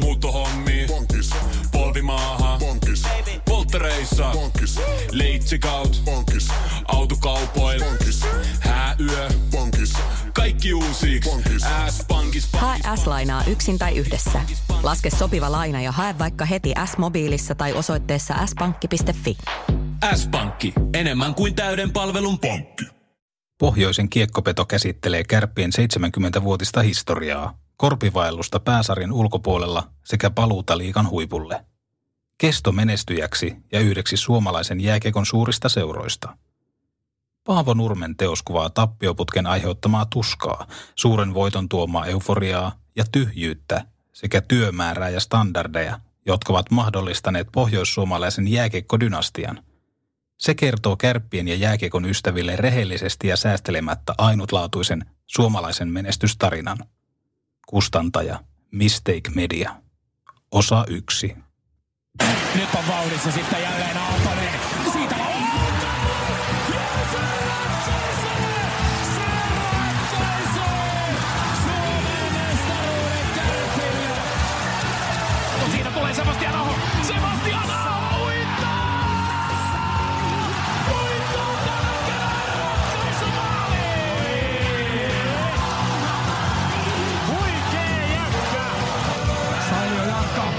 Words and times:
Muuttohommi. 0.00 0.84
Bonkis. 0.88 1.30
Polvimaaha. 1.72 2.58
Bonkis. 2.58 3.02
Polttereissa. 3.48 4.30
Bonkis. 4.32 4.80
Leitsikaut. 5.10 6.02
Bonkis. 6.04 6.48
Autokaupoil. 6.88 7.84
Bonkis. 7.84 8.22
Hääyö. 8.60 9.28
Bonkis. 9.50 9.92
Kaikki 10.32 10.74
uusi. 10.74 11.20
S-pankis. 11.90 12.48
Hae 12.52 12.78
S-lainaa 12.96 13.44
yksin 13.44 13.78
tai 13.78 13.96
yhdessä. 13.96 14.40
Laske 14.82 15.10
sopiva 15.10 15.52
laina 15.52 15.80
ja 15.82 15.92
hae 15.92 16.18
vaikka 16.18 16.44
heti 16.44 16.74
S-mobiilissa 16.84 17.54
tai 17.54 17.72
osoitteessa 17.72 18.34
s-pankki.fi. 18.46 19.36
S-pankki. 20.14 20.72
Enemmän 20.94 21.34
kuin 21.34 21.54
täyden 21.54 21.92
palvelun 21.92 22.38
pankki. 22.38 22.84
Pohjoisen 23.58 24.08
kiekkopeto 24.08 24.64
käsittelee 24.64 25.24
kärppien 25.24 25.70
70-vuotista 25.78 26.82
historiaa, 26.82 27.58
korpivaellusta 27.76 28.60
pääsarjan 28.60 29.12
ulkopuolella 29.12 29.90
sekä 30.04 30.30
paluuta 30.30 30.78
liikan 30.78 31.10
huipulle. 31.10 31.64
Kesto 32.38 32.72
menestyjäksi 32.72 33.56
ja 33.72 33.80
yhdeksi 33.80 34.16
suomalaisen 34.16 34.80
jääkiekon 34.80 35.26
suurista 35.26 35.68
seuroista. 35.68 36.36
Paavo 37.44 37.74
Nurmen 37.74 38.16
teos 38.16 38.42
kuvaa 38.42 38.70
tappioputken 38.70 39.46
aiheuttamaa 39.46 40.06
tuskaa, 40.06 40.66
suuren 40.94 41.34
voiton 41.34 41.68
tuomaa 41.68 42.06
euforiaa 42.06 42.72
ja 42.96 43.04
tyhjyyttä 43.12 43.86
sekä 44.12 44.40
työmäärää 44.40 45.08
ja 45.08 45.20
standardeja, 45.20 46.00
jotka 46.26 46.52
ovat 46.52 46.70
mahdollistaneet 46.70 47.48
pohjoissuomalaisen 47.52 48.48
jääkiekkodynastian– 48.48 49.62
se 50.36 50.54
kertoo 50.54 50.96
kärppien 50.96 51.48
ja 51.48 51.54
jääkiekon 51.54 52.04
ystäville 52.04 52.56
rehellisesti 52.56 53.28
ja 53.28 53.36
säästelemättä 53.36 54.14
ainutlaatuisen 54.18 55.04
suomalaisen 55.26 55.88
menestystarinan. 55.88 56.78
Kustantaja 57.66 58.44
Mistake 58.70 59.30
Media. 59.34 59.74
Osa 60.50 60.84
yksi. 60.88 61.36
Nyt 62.54 62.74
on 62.74 62.88
vauhdissa 62.88 63.32
sitten 63.32 63.62
jälleen 63.62 63.96
Aaltonen. 63.96 64.65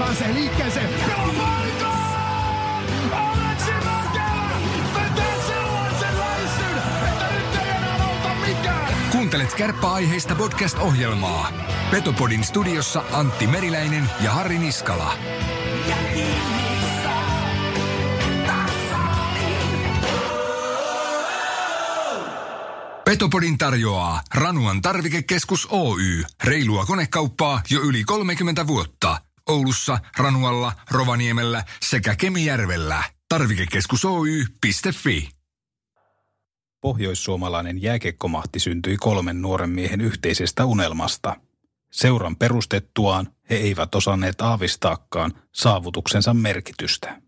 Pääsee 0.08 0.34
liikkeeseen. 0.34 0.90
Pelapaikka! 0.90 1.92
Aleksi 3.12 3.72
Mäkelä 3.72 4.50
vetää 4.96 5.38
sellaisen 5.48 6.20
läissyn, 6.20 6.78
että 7.12 7.26
nyt 7.32 7.62
ei 7.62 7.70
enää 7.70 8.04
auta 8.04 8.36
mikään. 8.48 8.94
Kuuntelet 9.12 9.54
kärppäaiheista 9.54 10.36
podcast-ohjelmaa. 10.36 11.52
Petopodin 11.92 12.44
studiossa 12.44 13.04
Antti 13.12 13.48
Meriläinen 13.48 14.10
ja 14.24 14.32
Harri 14.32 14.60
Niskala. 14.60 15.14
Petopodin 23.06 23.58
tarjoaa 23.58 24.22
Ranuan 24.36 24.82
tarvikekeskus 24.82 25.68
Oy. 25.72 26.24
Reilua 26.44 26.86
konekauppaa 26.86 27.62
jo 27.70 27.82
yli 27.82 28.04
30 28.04 28.68
vuotta. 28.68 29.27
Oulussa, 29.48 30.00
Ranualla, 30.18 30.74
Rovaniemellä 30.92 31.64
sekä 31.82 32.16
Kemijärvellä. 32.16 33.04
Tarvikekeskus 33.30 34.06
Oy.fi. 34.06 35.30
Pohjoissuomalainen 36.82 37.82
jääkiekkomahti 37.82 38.60
syntyi 38.60 38.98
kolmen 38.98 39.42
nuoren 39.42 39.70
miehen 39.70 40.02
yhteisestä 40.02 40.66
unelmasta. 40.66 41.36
Seuran 41.92 42.36
perustettuaan 42.36 43.28
he 43.50 43.56
eivät 43.56 43.96
osanneet 43.96 44.42
aavistaakaan 44.42 45.34
saavutuksensa 45.52 46.34
merkitystä. 46.34 47.22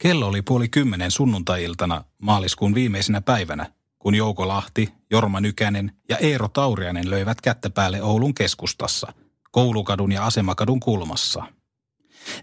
Kello 0.00 0.26
oli 0.26 0.42
puoli 0.42 0.68
kymmenen 0.68 1.10
sunnuntai-iltana 1.10 2.04
maaliskuun 2.18 2.74
viimeisenä 2.74 3.20
päivänä, 3.20 3.72
kun 3.98 4.14
Jouko 4.14 4.48
Lahti, 4.48 4.88
Jorma 5.10 5.40
Nykänen 5.40 5.92
ja 6.08 6.16
Eero 6.18 6.48
Taurianen 6.48 7.10
löivät 7.10 7.40
kättä 7.40 7.70
päälle 7.70 8.02
Oulun 8.02 8.34
keskustassa, 8.34 9.12
koulukadun 9.50 10.12
ja 10.12 10.26
asemakadun 10.26 10.80
kulmassa. 10.80 11.44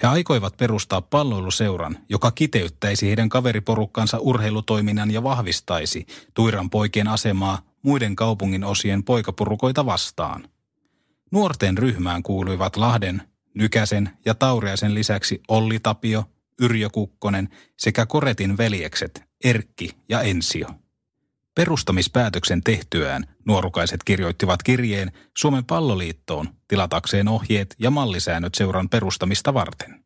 He 0.04 0.08
aikoivat 0.08 0.58
perustaa 0.58 1.02
palloiluseuran, 1.02 1.98
joka 2.10 2.32
kiteyttäisi 2.32 3.08
heidän 3.08 3.30
kaveriporukkansa 3.30 4.20
urheilutoiminnan 4.20 5.12
ja 5.12 5.24
vahvistaisi 5.24 6.06
Tuiran 6.34 6.70
poikien 6.70 7.08
asemaa 7.08 7.62
muiden 7.82 8.16
kaupungin 8.16 8.64
osien 8.64 9.04
poikapurukoita 9.04 9.86
vastaan. 9.86 10.50
Nuorten 11.32 11.78
ryhmään 11.78 12.24
kuuluivat 12.24 12.78
Lahden, 12.78 13.22
Nykäsen 13.54 14.10
ja 14.26 14.36
Tauriaisen 14.36 14.94
lisäksi 14.94 15.42
Olli 15.48 15.80
Tapio, 15.80 16.24
Yrjö 16.62 16.90
Kukkonen 16.90 17.50
sekä 17.78 18.06
Koretin 18.06 18.58
veljekset 18.58 19.24
Erkki 19.44 19.90
ja 20.10 20.22
Ensio. 20.22 20.68
Perustamispäätöksen 21.58 22.64
tehtyään 22.64 23.24
nuorukaiset 23.46 24.04
kirjoittivat 24.04 24.64
kirjeen 24.64 25.12
Suomen 25.38 25.66
palloliittoon 25.66 26.50
tilatakseen 26.68 27.28
ohjeet 27.28 27.76
ja 27.80 27.92
mallisäännöt 27.92 28.56
seuran 28.56 28.90
perustamista 28.90 29.54
varten. 29.54 30.06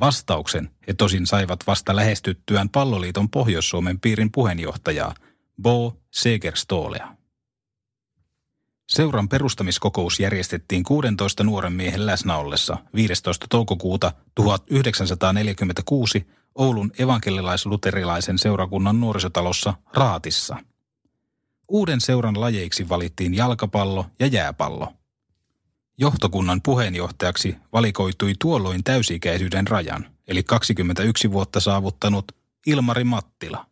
Vastauksen 0.00 0.70
he 0.88 0.94
tosin 0.94 1.26
saivat 1.26 1.66
vasta 1.66 1.96
lähestyttyään 1.96 2.68
palloliiton 2.68 3.28
Pohjois-Suomen 3.28 4.00
piirin 4.00 4.32
puheenjohtajaa 4.32 5.14
Bo 5.62 5.96
Segerstolea. 6.10 7.16
Seuran 8.88 9.28
perustamiskokous 9.28 10.20
järjestettiin 10.20 10.82
16 10.82 11.44
nuoren 11.44 11.72
miehen 11.72 12.06
läsnä 12.06 12.36
ollessa 12.36 12.76
15. 12.94 13.46
toukokuuta 13.50 14.12
1946 14.34 16.26
Oulun 16.54 16.90
evankelilais-luterilaisen 16.98 18.38
seurakunnan 18.38 19.00
nuorisotalossa 19.00 19.74
Raatissa. 19.94 20.56
Uuden 21.68 22.00
seuran 22.00 22.40
lajeiksi 22.40 22.88
valittiin 22.88 23.34
jalkapallo 23.34 24.06
ja 24.18 24.26
jääpallo. 24.26 24.92
Johtokunnan 25.98 26.60
puheenjohtajaksi 26.62 27.56
valikoitui 27.72 28.32
tuolloin 28.38 28.84
täysikäisyyden 28.84 29.66
rajan, 29.66 30.06
eli 30.28 30.42
21 30.42 31.32
vuotta 31.32 31.60
saavuttanut 31.60 32.32
Ilmari 32.66 33.04
Mattila. 33.04 33.66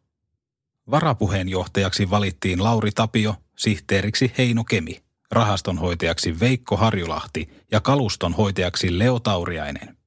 Varapuheenjohtajaksi 0.90 2.10
valittiin 2.10 2.64
Lauri 2.64 2.90
Tapio, 2.92 3.34
sihteeriksi 3.56 4.32
Heino 4.38 4.64
Kemi, 4.64 5.02
rahastonhoitajaksi 5.30 6.40
Veikko 6.40 6.76
Harjulahti 6.76 7.48
ja 7.72 7.80
kalustonhoitajaksi 7.80 8.98
Leo 8.98 9.20
Tauriainen. 9.20 9.97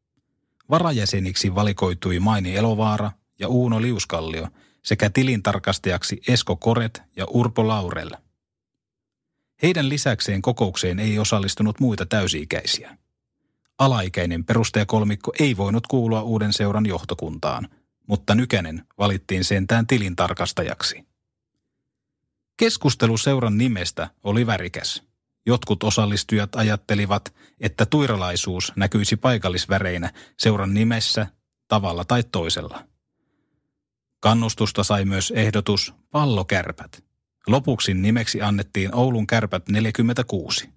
Varajäseniksi 0.72 1.56
valikoitui 1.56 2.20
Maini 2.20 2.56
Elovaara 2.56 3.12
ja 3.40 3.48
Uuno 3.48 3.82
Liuskallio 3.82 4.48
sekä 4.84 5.10
tilintarkastajaksi 5.10 6.22
Esko 6.28 6.56
Koret 6.56 7.02
ja 7.16 7.26
Urpo 7.26 7.68
Laurel. 7.68 8.12
Heidän 9.62 9.90
lisäkseen 9.90 10.42
kokoukseen 10.42 11.00
ei 11.00 11.20
osallistunut 11.20 11.80
muita 11.80 12.06
täysi-ikäisiä. 12.06 12.98
Alaikäinen 13.80 14.46
perustajakolmikko 14.46 15.32
ei 15.40 15.58
voinut 15.58 15.88
kuulua 15.88 16.22
uuden 16.22 16.54
seuran 16.54 16.86
johtokuntaan, 16.86 17.70
mutta 18.08 18.36
Nykänen 18.36 18.86
valittiin 18.98 19.44
sentään 19.44 19.88
tilintarkastajaksi. 19.88 21.06
Keskustelu 22.58 23.18
seuran 23.18 23.58
nimestä 23.58 24.10
oli 24.24 24.46
värikäs. 24.48 25.11
Jotkut 25.46 25.84
osallistujat 25.84 26.56
ajattelivat, 26.56 27.34
että 27.60 27.86
tuiralaisuus 27.86 28.74
näkyisi 28.76 29.16
paikallisväreinä 29.16 30.14
seuran 30.40 30.74
nimessä 30.74 31.28
tavalla 31.68 32.06
tai 32.06 32.24
toisella. 32.32 32.84
Kannustusta 34.20 34.84
sai 34.84 35.06
myös 35.06 35.34
ehdotus 35.36 35.94
pallokärpät. 36.12 37.04
Lopuksi 37.48 37.94
nimeksi 37.94 38.42
annettiin 38.42 38.96
Oulun 38.96 39.28
kärpät 39.28 39.70
46. 39.70 40.70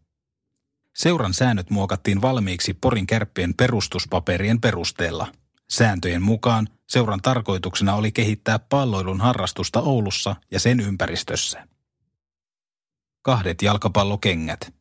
Seuran 0.94 1.34
säännöt 1.34 1.70
muokattiin 1.70 2.22
valmiiksi 2.22 2.75
Porin 2.75 3.06
kärppien 3.06 3.55
perustuspaperien 3.55 4.60
perusteella. 4.60 5.32
Sääntöjen 5.70 6.22
mukaan 6.22 6.69
seuran 6.88 7.20
tarkoituksena 7.22 7.94
oli 7.94 8.12
kehittää 8.12 8.58
palloilun 8.58 9.20
harrastusta 9.20 9.81
Oulussa 9.81 10.37
ja 10.50 10.60
sen 10.60 10.81
ympäristössä. 10.81 11.69
Kahdet 13.24 13.62
jalkapallokengät. 13.62 14.74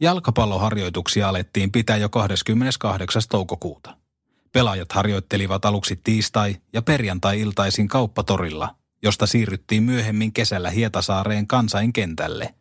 Jalkapalloharjoituksia 0.00 1.28
alettiin 1.28 1.72
pitää 1.72 1.96
jo 1.96 2.08
28. 2.08 3.22
toukokuuta. 3.28 3.96
Pelaajat 4.52 4.92
harjoittelivat 4.92 5.64
aluksi 5.64 6.00
tiistai- 6.04 6.56
ja 6.72 6.82
perjantai-iltaisin 6.82 7.88
kauppatorilla, 7.88 8.76
josta 9.02 9.26
siirryttiin 9.26 9.82
myöhemmin 9.82 10.32
kesällä 10.32 10.70
Hietasaareen 10.70 11.46
kansainkentälle. 11.46 12.54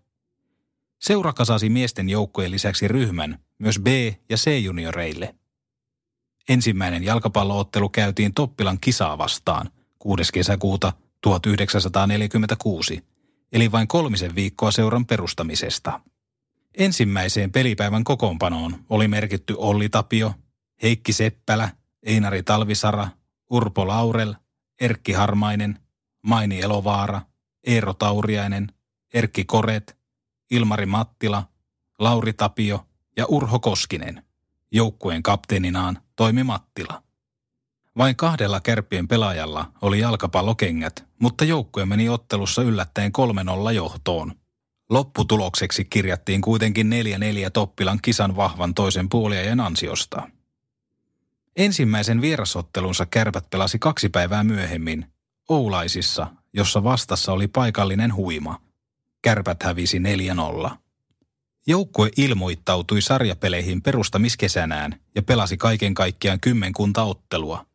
Seura 0.99 1.33
kasasi 1.33 1.69
miesten 1.69 2.09
joukkojen 2.09 2.51
lisäksi 2.51 2.87
ryhmän 2.87 3.39
myös 3.59 3.79
B- 3.79 3.87
ja 4.29 4.37
C-junioreille. 4.37 5.35
Ensimmäinen 6.49 7.03
jalkapalloottelu 7.03 7.89
käytiin 7.89 8.33
Toppilan 8.33 8.79
kisaa 8.79 9.17
vastaan 9.17 9.69
6. 9.99 10.33
kesäkuuta 10.33 10.93
1946, 11.21 13.03
eli 13.51 13.71
vain 13.71 13.87
kolmisen 13.87 14.35
viikkoa 14.35 14.71
seuran 14.71 15.05
perustamisesta. 15.05 15.99
Ensimmäiseen 16.77 17.51
pelipäivän 17.51 18.03
kokoonpanoon 18.03 18.85
oli 18.89 19.07
merkitty 19.07 19.55
Olli 19.57 19.89
Tapio, 19.89 20.33
Heikki 20.83 21.13
Seppälä, 21.13 21.69
Einari 22.03 22.43
Talvisara, 22.43 23.07
Urpo 23.49 23.87
Laurel, 23.87 24.35
Erkki 24.81 25.11
Harmainen, 25.13 25.79
Maini 26.21 26.61
Elovaara, 26.61 27.21
Eero 27.63 27.93
Tauriainen, 27.93 28.71
Erkki 29.13 29.45
Koret, 29.45 29.97
Ilmari 30.51 30.85
Mattila, 30.85 31.43
Lauri 31.99 32.33
Tapio 32.33 32.87
ja 33.17 33.25
Urho 33.25 33.59
Koskinen. 33.59 34.23
Joukkueen 34.71 35.23
kapteeninaan 35.23 36.01
toimi 36.15 36.43
Mattila. 36.43 37.03
Vain 37.97 38.15
kahdella 38.15 38.59
kärppien 38.61 39.07
pelaajalla 39.07 39.71
oli 39.81 39.99
jalkapallokengät, 39.99 41.05
mutta 41.19 41.45
joukkue 41.45 41.85
meni 41.85 42.09
ottelussa 42.09 42.61
yllättäen 42.61 43.11
3-0 43.69 43.71
johtoon. 43.71 44.33
Lopputulokseksi 44.89 45.85
kirjattiin 45.85 46.41
kuitenkin 46.41 46.91
4-4 47.47 47.49
Toppilan 47.53 47.99
kisan 48.01 48.35
vahvan 48.35 48.73
toisen 48.73 49.09
puoliajan 49.09 49.59
ansiosta. 49.59 50.29
Ensimmäisen 51.55 52.21
vierasottelunsa 52.21 53.05
kärpät 53.05 53.49
pelasi 53.49 53.79
kaksi 53.79 54.09
päivää 54.09 54.43
myöhemmin, 54.43 55.05
Oulaisissa, 55.49 56.27
jossa 56.53 56.83
vastassa 56.83 57.31
oli 57.31 57.47
paikallinen 57.47 58.15
huima. 58.15 58.61
Kärpät 59.21 59.63
hävisi 59.63 59.99
4-0. 60.67 60.69
Joukkue 61.67 62.09
ilmoittautui 62.17 63.01
sarjapeleihin 63.01 63.81
perustamiskesänään 63.81 64.99
ja 65.15 65.23
pelasi 65.23 65.57
kaiken 65.57 65.93
kaikkiaan 65.93 66.39
kymmenkunta 66.39 67.03
ottelua. 67.03 67.65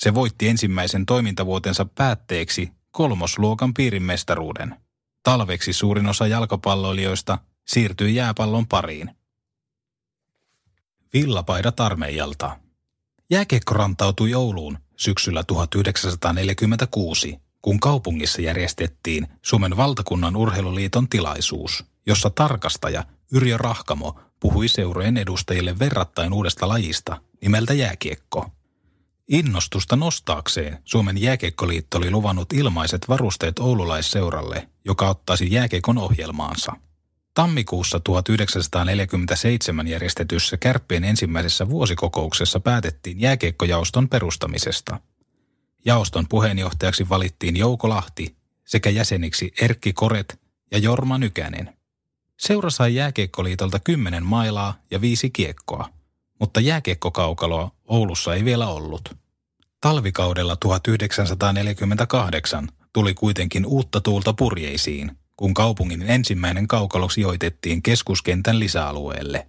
Se 0.00 0.14
voitti 0.14 0.48
ensimmäisen 0.48 1.06
toimintavuotensa 1.06 1.84
päätteeksi 1.84 2.72
kolmosluokan 2.90 3.74
piirimestaruuden. 3.74 4.76
Talveksi 5.22 5.72
suurin 5.72 6.06
osa 6.06 6.26
jalkapalloilijoista 6.26 7.38
siirtyi 7.66 8.14
jääpallon 8.14 8.66
pariin. 8.66 9.10
Villapaidat 11.12 11.80
armeijalta. 11.80 12.58
Jääkiekko 13.30 13.74
rantautui 13.74 14.34
Ouluun 14.34 14.78
syksyllä 14.96 15.44
1946, 15.44 17.38
kun 17.62 17.80
kaupungissa 17.80 18.42
järjestettiin 18.42 19.26
Suomen 19.42 19.76
valtakunnan 19.76 20.36
urheiluliiton 20.36 21.08
tilaisuus, 21.08 21.84
jossa 22.06 22.30
tarkastaja 22.30 23.04
Yrjö 23.32 23.56
Rahkamo 23.56 24.20
puhui 24.40 24.68
seurojen 24.68 25.16
edustajille 25.16 25.78
verrattain 25.78 26.32
uudesta 26.32 26.68
lajista 26.68 27.20
nimeltä 27.42 27.74
jääkiekko. 27.74 28.50
Innostusta 29.30 29.96
nostaakseen 29.96 30.78
Suomen 30.84 31.20
jääkiekkoliitto 31.20 31.98
oli 31.98 32.10
luvannut 32.10 32.52
ilmaiset 32.52 33.08
varusteet 33.08 33.58
oululaisseuralle, 33.58 34.68
joka 34.84 35.08
ottaisi 35.08 35.52
jääkiekon 35.52 35.98
ohjelmaansa. 35.98 36.72
Tammikuussa 37.34 38.00
1947 38.00 39.88
järjestetyssä 39.88 40.56
Kärppien 40.56 41.04
ensimmäisessä 41.04 41.68
vuosikokouksessa 41.68 42.60
päätettiin 42.60 43.20
jääkiekkojaoston 43.20 44.08
perustamisesta. 44.08 45.00
Jaoston 45.84 46.28
puheenjohtajaksi 46.28 47.08
valittiin 47.08 47.56
Jouko 47.56 47.88
Lahti 47.88 48.36
sekä 48.66 48.90
jäseniksi 48.90 49.52
Erkki 49.60 49.92
Koret 49.92 50.40
ja 50.70 50.78
Jorma 50.78 51.18
Nykänen. 51.18 51.76
Seura 52.36 52.70
sai 52.70 52.94
jääkiekkoliitolta 52.94 53.78
kymmenen 53.78 54.26
mailaa 54.26 54.74
ja 54.90 55.00
viisi 55.00 55.30
kiekkoa, 55.30 55.88
mutta 56.40 56.60
jääkiekkokaukaloa 56.60 57.70
Oulussa 57.86 58.34
ei 58.34 58.44
vielä 58.44 58.68
ollut. 58.68 59.19
Talvikaudella 59.80 60.56
1948 60.56 62.68
tuli 62.92 63.14
kuitenkin 63.14 63.66
uutta 63.66 64.00
tuulta 64.00 64.32
purjeisiin, 64.32 65.18
kun 65.36 65.54
kaupungin 65.54 66.02
ensimmäinen 66.02 66.66
kaukalo 66.66 67.08
sijoitettiin 67.08 67.82
keskuskentän 67.82 68.58
lisäalueelle. 68.58 69.46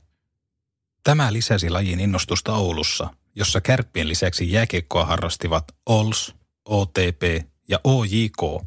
Tämä 1.03 1.33
lisäsi 1.33 1.69
lajin 1.69 1.99
innostusta 1.99 2.55
Oulussa, 2.55 3.09
jossa 3.35 3.61
kärppien 3.61 4.07
lisäksi 4.07 4.51
jääkiekkoa 4.51 5.05
harrastivat 5.05 5.63
OLS, 5.85 6.35
OTP 6.65 7.45
ja 7.69 7.79
OJK. 7.83 8.65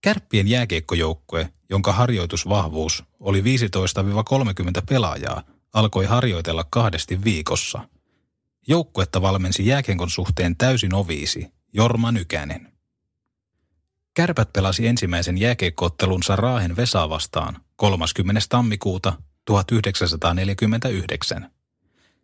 Kärppien 0.00 0.48
jääkiekkojoukkue, 0.48 1.52
jonka 1.70 1.92
harjoitusvahvuus 1.92 3.04
oli 3.20 3.40
15-30 3.40 3.44
pelaajaa, 4.88 5.42
alkoi 5.72 6.04
harjoitella 6.04 6.64
kahdesti 6.70 7.24
viikossa. 7.24 7.80
Joukkuetta 8.70 9.22
valmensi 9.22 9.66
jääkenkon 9.66 10.10
suhteen 10.10 10.56
täysin 10.56 10.94
oviisi 10.94 11.52
Jorma 11.72 12.12
Nykänen. 12.12 12.72
Kärpät 14.14 14.52
pelasi 14.52 14.86
ensimmäisen 14.86 15.38
jääkeikkoottelunsa 15.38 16.36
Raahen 16.36 16.76
Vesaa 16.76 17.08
vastaan 17.08 17.56
30. 17.76 18.40
tammikuuta 18.48 19.12
1949. 19.44 21.50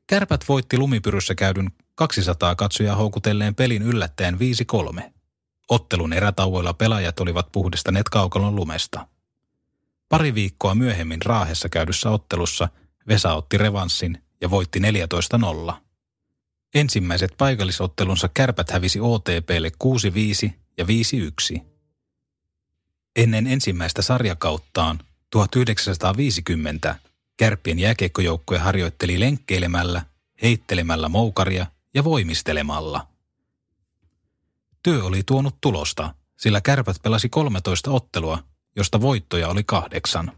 Kärpät 0.06 0.44
voitti 0.48 0.78
lumipyryssä 0.78 1.34
käydyn 1.34 1.70
200 1.94 2.54
katsoja 2.54 2.96
houkutelleen 2.96 3.54
pelin 3.54 3.82
yllättäen 3.82 4.38
5-3. 4.98 5.02
Ottelun 5.68 6.12
erätauoilla 6.12 6.74
pelaajat 6.74 7.20
olivat 7.20 7.52
puhdistaneet 7.52 8.08
kaukalon 8.08 8.56
lumesta. 8.56 9.08
Pari 10.08 10.34
viikkoa 10.34 10.74
myöhemmin 10.74 11.22
Raahessa 11.22 11.68
käydyssä 11.68 12.10
ottelussa 12.10 12.68
Vesa 13.08 13.34
otti 13.34 13.58
revanssin 13.58 14.22
ja 14.40 14.50
voitti 14.50 14.80
14-0. 15.70 15.85
Ensimmäiset 16.76 17.34
paikallisottelunsa 17.38 18.28
kärpät 18.34 18.70
hävisi 18.70 19.00
OTPlle 19.00 19.72
6-5 20.48 20.50
ja 20.78 20.84
5-1. 21.58 21.60
Ennen 23.16 23.46
ensimmäistä 23.46 24.02
sarjakauttaan 24.02 24.98
1950 25.30 26.96
kärppien 27.36 27.78
jääkiekkojoukkue 27.78 28.58
harjoitteli 28.58 29.20
lenkkeilemällä, 29.20 30.02
heittelemällä 30.42 31.08
moukaria 31.08 31.66
ja 31.94 32.04
voimistelemalla. 32.04 33.06
Työ 34.82 35.04
oli 35.04 35.22
tuonut 35.26 35.56
tulosta, 35.60 36.14
sillä 36.36 36.60
kärpät 36.60 36.96
pelasi 37.02 37.28
13 37.28 37.90
ottelua, 37.90 38.38
josta 38.76 39.00
voittoja 39.00 39.48
oli 39.48 39.64
kahdeksan. 39.64 40.32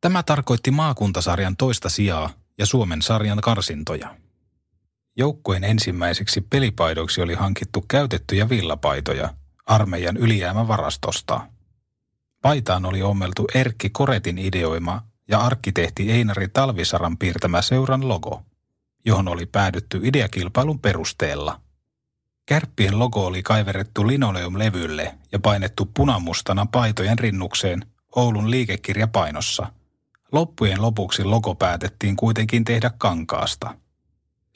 Tämä 0.00 0.22
tarkoitti 0.22 0.70
maakuntasarjan 0.70 1.56
toista 1.56 1.88
sijaa 1.88 2.30
ja 2.58 2.66
Suomen 2.66 3.02
sarjan 3.02 3.40
karsintoja. 3.40 4.25
Joukkueen 5.18 5.64
ensimmäiseksi 5.64 6.40
pelipaidoiksi 6.40 7.22
oli 7.22 7.34
hankittu 7.34 7.84
käytettyjä 7.88 8.48
villapaitoja 8.48 9.34
armeijan 9.66 10.16
ylijäämävarastosta. 10.16 11.40
Paitaan 12.42 12.86
oli 12.86 13.02
ommeltu 13.02 13.46
Erkki 13.54 13.90
Koretin 13.90 14.38
ideoima 14.38 15.02
ja 15.28 15.40
arkkitehti 15.40 16.12
Einari 16.12 16.48
Talvisaran 16.48 17.16
piirtämä 17.18 17.62
seuran 17.62 18.08
logo, 18.08 18.42
johon 19.04 19.28
oli 19.28 19.46
päädytty 19.46 20.00
ideakilpailun 20.02 20.78
perusteella. 20.78 21.60
Kärppien 22.46 22.98
logo 22.98 23.26
oli 23.26 23.42
kaiverettu 23.42 24.06
linoleumlevylle 24.06 25.18
ja 25.32 25.38
painettu 25.38 25.90
punamustana 25.94 26.66
paitojen 26.66 27.18
rinnukseen 27.18 27.86
Oulun 28.16 28.50
liikekirjapainossa. 28.50 29.72
Loppujen 30.32 30.82
lopuksi 30.82 31.24
logo 31.24 31.54
päätettiin 31.54 32.16
kuitenkin 32.16 32.64
tehdä 32.64 32.90
kankaasta. 32.98 33.74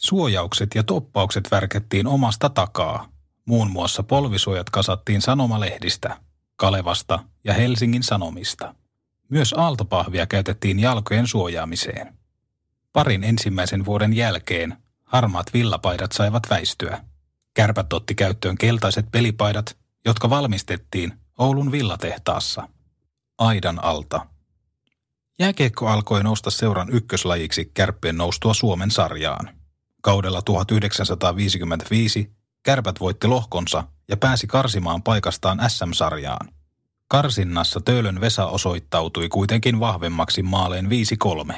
Suojaukset 0.00 0.71
ja 0.75 0.83
toppaukset 0.83 1.50
värkettiin 1.50 2.07
omasta 2.07 2.49
takaa. 2.50 3.09
Muun 3.45 3.71
muassa 3.71 4.02
polvisuojat 4.02 4.71
kasattiin 4.71 5.23
sanomalehdistä, 5.23 6.16
Kalevasta 6.57 7.19
ja 7.45 7.54
Helsingin 7.54 8.02
Sanomista. 8.02 8.75
Myös 9.28 9.54
aaltopahvia 9.57 10.26
käytettiin 10.26 10.78
jalkojen 10.78 11.26
suojaamiseen. 11.26 12.19
Parin 12.92 13.25
ensimmäisen 13.25 13.85
vuoden 13.85 14.12
jälkeen 14.12 14.76
harmaat 15.04 15.54
villapaidat 15.54 16.12
saivat 16.12 16.42
väistyä. 16.50 17.04
Kärpät 17.54 17.92
otti 17.92 18.14
käyttöön 18.14 18.59
keltaiset 18.59 19.07
pelipaidat, 19.11 19.76
jotka 20.04 20.30
valmistettiin 20.30 21.12
Oulun 21.38 21.73
villatehtaassa. 21.73 22.69
Aidan 23.38 23.85
alta. 23.85 24.26
Jääkiekko 25.38 25.88
alkoi 25.88 26.23
nousta 26.23 26.50
seuran 26.50 26.88
ykköslajiksi 26.92 27.71
kärppien 27.75 28.16
noustua 28.16 28.54
Suomen 28.54 28.90
sarjaan. 28.90 29.59
Kaudella 30.02 30.42
1955 30.42 32.30
kärpät 32.62 33.00
voitti 33.00 33.26
lohkonsa 33.26 33.85
ja 34.09 34.16
pääsi 34.16 34.47
karsimaan 34.47 35.02
paikastaan 35.02 35.61
SM-sarjaan. 35.69 36.49
Karsinnassa 37.09 37.80
Töölön 37.80 38.21
Vesa 38.21 38.47
osoittautui 38.47 39.28
kuitenkin 39.28 39.80
vahvemmaksi 39.80 40.42
maaleen 40.42 40.88
5-3. 41.50 41.54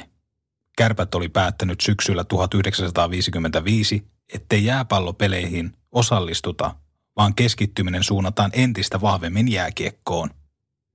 Kärpät 0.77 1.15
oli 1.15 1.29
päättänyt 1.29 1.81
syksyllä 1.81 2.23
1955, 2.23 4.07
ettei 4.33 4.65
jääpallopeleihin 4.65 5.73
osallistuta, 5.91 6.75
vaan 7.17 7.35
keskittyminen 7.35 8.03
suunnataan 8.03 8.51
entistä 8.53 9.01
vahvemmin 9.01 9.51
jääkiekkoon. 9.51 10.29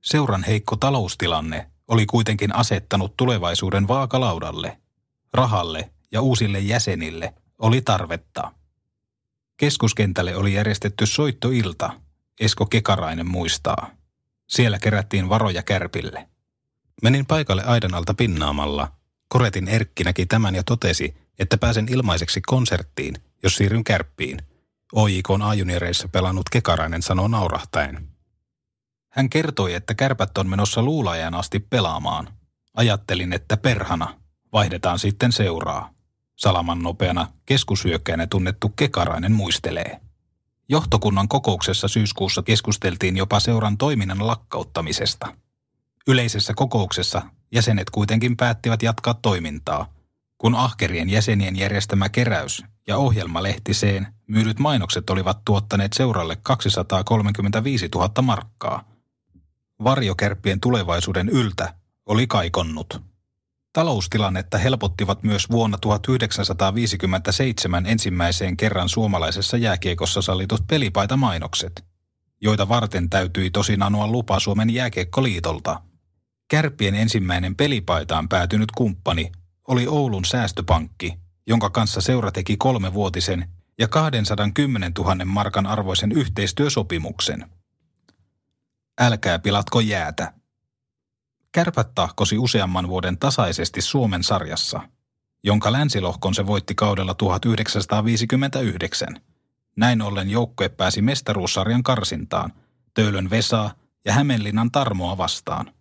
Seuran 0.02 0.44
heikko 0.44 0.76
taloustilanne 0.76 1.70
oli 1.88 2.06
kuitenkin 2.06 2.54
asettanut 2.54 3.16
tulevaisuuden 3.16 3.88
vaakalaudalle. 3.88 4.78
Rahalle 5.34 5.90
ja 6.12 6.20
uusille 6.20 6.58
jäsenille 6.58 7.34
oli 7.58 7.80
tarvetta. 7.80 8.52
Keskuskentälle 9.56 10.36
oli 10.36 10.54
järjestetty 10.54 11.06
soittoilta, 11.06 12.00
Esko 12.40 12.66
Kekarainen 12.66 13.30
muistaa. 13.30 13.90
Siellä 14.48 14.78
kerättiin 14.78 15.28
varoja 15.28 15.62
kärpille. 15.62 16.28
Menin 17.02 17.26
paikalle 17.26 17.64
aidan 17.64 17.94
alta 17.94 18.14
pinnaamalla. 18.14 18.92
Koretin 19.28 19.68
Erkki 19.68 20.04
näki 20.04 20.26
tämän 20.26 20.54
ja 20.54 20.62
totesi, 20.62 21.14
että 21.38 21.58
pääsen 21.58 21.86
ilmaiseksi 21.90 22.40
konserttiin, 22.40 23.14
jos 23.42 23.56
siirryn 23.56 23.84
kärppiin. 23.84 24.42
OJK 24.92 25.30
on 25.30 25.42
A-junioreissa 25.42 26.08
pelannut 26.08 26.48
Kekarainen 26.52 27.02
sanoo 27.02 27.28
naurahtaen. 27.28 28.08
Hän 29.08 29.30
kertoi, 29.30 29.74
että 29.74 29.94
kärpät 29.94 30.38
on 30.38 30.48
menossa 30.48 30.82
luulajan 30.82 31.34
asti 31.34 31.58
pelaamaan. 31.58 32.28
Ajattelin, 32.74 33.32
että 33.32 33.56
perhana. 33.56 34.20
Vaihdetaan 34.52 34.98
sitten 34.98 35.32
seuraa. 35.32 35.97
Salaman 36.38 36.82
nopeana 36.82 37.26
keskusyökkäänä 37.46 38.26
tunnettu 38.26 38.68
Kekarainen 38.68 39.32
muistelee. 39.32 40.00
Johtokunnan 40.68 41.28
kokouksessa 41.28 41.88
syyskuussa 41.88 42.42
keskusteltiin 42.42 43.16
jopa 43.16 43.40
seuran 43.40 43.78
toiminnan 43.78 44.26
lakkauttamisesta. 44.26 45.36
Yleisessä 46.08 46.54
kokouksessa 46.54 47.22
jäsenet 47.52 47.90
kuitenkin 47.90 48.36
päättivät 48.36 48.82
jatkaa 48.82 49.14
toimintaa, 49.14 49.92
kun 50.38 50.54
ahkerien 50.54 51.10
jäsenien 51.10 51.56
järjestämä 51.56 52.08
keräys 52.08 52.64
ja 52.86 52.96
ohjelmalehtiseen 52.96 54.06
myydyt 54.26 54.58
mainokset 54.58 55.10
olivat 55.10 55.44
tuottaneet 55.44 55.92
seuralle 55.92 56.36
235 56.36 57.88
000 57.94 58.22
markkaa. 58.22 58.84
Varjokärppien 59.84 60.60
tulevaisuuden 60.60 61.28
yltä 61.28 61.74
oli 62.06 62.26
kaikonnut. 62.26 63.02
Taloustilannetta 63.78 64.58
helpottivat 64.58 65.22
myös 65.22 65.50
vuonna 65.50 65.78
1957 65.78 67.86
ensimmäiseen 67.86 68.56
kerran 68.56 68.88
suomalaisessa 68.88 69.56
jääkiekossa 69.56 70.22
sallitut 70.22 70.66
pelipaiта-mainokset, 70.66 71.84
joita 72.40 72.68
varten 72.68 73.10
täytyi 73.10 73.50
tosin 73.50 73.82
anoa 73.82 74.06
lupa 74.06 74.40
Suomen 74.40 74.70
jääkiekkoliitolta. 74.70 75.82
Kärppien 76.48 76.94
ensimmäinen 76.94 77.56
pelipaitaan 77.56 78.28
päätynyt 78.28 78.70
kumppani 78.70 79.32
oli 79.68 79.86
Oulun 79.86 80.24
säästöpankki, 80.24 81.18
jonka 81.46 81.70
kanssa 81.70 82.00
seura 82.00 82.32
teki 82.32 82.56
kolmevuotisen 82.56 83.48
ja 83.78 83.88
210 83.88 84.92
000 84.98 85.24
markan 85.24 85.66
arvoisen 85.66 86.12
yhteistyösopimuksen. 86.12 87.50
Älkää 89.00 89.38
pilatko 89.38 89.80
jäätä. 89.80 90.37
Kärpät 91.58 91.94
tahkosi 91.94 92.38
useamman 92.38 92.88
vuoden 92.88 93.18
tasaisesti 93.18 93.80
Suomen 93.80 94.22
sarjassa, 94.22 94.80
jonka 95.44 95.72
länsilohkon 95.72 96.34
se 96.34 96.46
voitti 96.46 96.74
kaudella 96.74 97.14
1959. 97.14 99.20
Näin 99.76 100.02
ollen 100.02 100.30
joukkue 100.30 100.68
pääsi 100.68 101.02
mestaruussarjan 101.02 101.82
karsintaan, 101.82 102.52
Töölön 102.94 103.30
Vesaa 103.30 103.74
ja 104.04 104.12
Hämeenlinnan 104.12 104.70
Tarmoa 104.70 105.18
vastaan. 105.18 105.72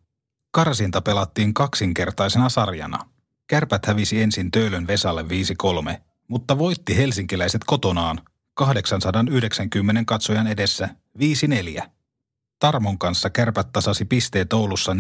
Karsinta 0.52 1.02
pelattiin 1.02 1.54
kaksinkertaisena 1.54 2.50
sarjana. 2.50 3.00
Kärpät 3.48 3.86
hävisi 3.86 4.22
ensin 4.22 4.52
Töölön 4.52 4.88
Vesalle 4.88 5.26
5-3, 5.94 5.98
mutta 6.28 6.58
voitti 6.58 6.98
helsinkiläiset 6.98 7.64
kotonaan 7.64 8.22
890 8.54 10.04
katsojan 10.06 10.48
edessä 10.48 10.90
5-4. 11.20 11.97
Tarmon 12.60 13.00
kanssa 13.00 13.30
kärpät 13.30 13.72
tasasi 13.72 14.06
pisteet 14.06 14.54
Oulussa 14.54 14.94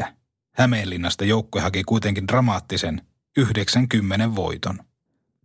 4-4. 0.00 0.06
Hämeenlinnasta 0.54 1.24
joukkue 1.24 1.60
haki 1.60 1.84
kuitenkin 1.84 2.28
dramaattisen 2.28 3.02
90 3.36 4.34
voiton. 4.34 4.78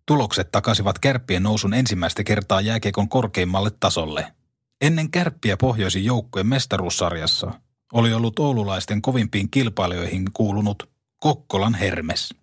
Tulokset 0.06 0.52
takasivat 0.52 1.00
kärppien 1.00 1.44
nousun 1.44 1.74
ensimmäistä 1.74 2.24
kertaa 2.24 2.62
jääkiekon 2.62 3.10
korkeimmalle 3.10 3.72
tasolle. 3.80 4.34
Ennen 4.82 5.12
kärppiä 5.12 5.58
pohjoisin 5.58 6.06
joukkueen 6.06 6.48
mestaruussarjassa 6.48 7.52
oli 7.94 8.14
ollut 8.14 8.40
oululaisten 8.40 9.02
kovimpiin 9.02 9.52
kilpailijoihin 9.52 10.26
kuulunut 10.34 10.90
Kokkolan 11.20 11.76
Hermes. 11.76 12.36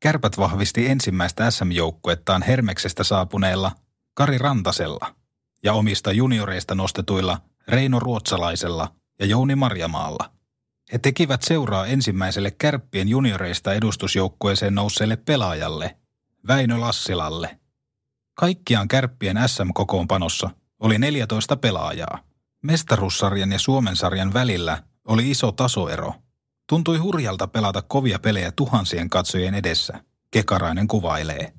Kärpät 0.00 0.38
vahvisti 0.38 0.88
ensimmäistä 0.88 1.50
SM-joukkuettaan 1.50 2.42
Hermeksestä 2.42 3.04
saapuneella 3.04 3.72
Kari 4.14 4.38
Rantasella 4.38 5.14
ja 5.62 5.72
omista 5.72 6.12
junioreista 6.12 6.74
nostetuilla 6.74 7.40
Reino 7.70 7.98
Ruotsalaisella 7.98 8.94
ja 9.20 9.26
Jouni 9.26 9.54
Marjamaalla. 9.54 10.30
He 10.92 10.98
tekivät 10.98 11.42
seuraa 11.42 11.86
ensimmäiselle 11.86 12.50
kärppien 12.50 13.08
junioreista 13.08 13.74
edustusjoukkueeseen 13.74 14.74
nousseelle 14.74 15.16
pelaajalle, 15.16 15.96
Väinö 16.46 16.80
Lassilalle. 16.80 17.58
Kaikkiaan 18.34 18.88
kärppien 18.88 19.36
SM-kokoonpanossa 19.46 20.50
oli 20.80 20.98
14 20.98 21.56
pelaajaa. 21.56 22.18
Mestaruussarjan 22.62 23.52
ja 23.52 23.58
Suomen 23.58 23.96
sarjan 23.96 24.32
välillä 24.32 24.82
oli 25.08 25.30
iso 25.30 25.52
tasoero. 25.52 26.14
Tuntui 26.68 26.98
hurjalta 26.98 27.46
pelata 27.46 27.82
kovia 27.82 28.18
pelejä 28.18 28.52
tuhansien 28.52 29.10
katsojien 29.10 29.54
edessä, 29.54 30.04
Kekarainen 30.30 30.88
kuvailee. 30.88 31.52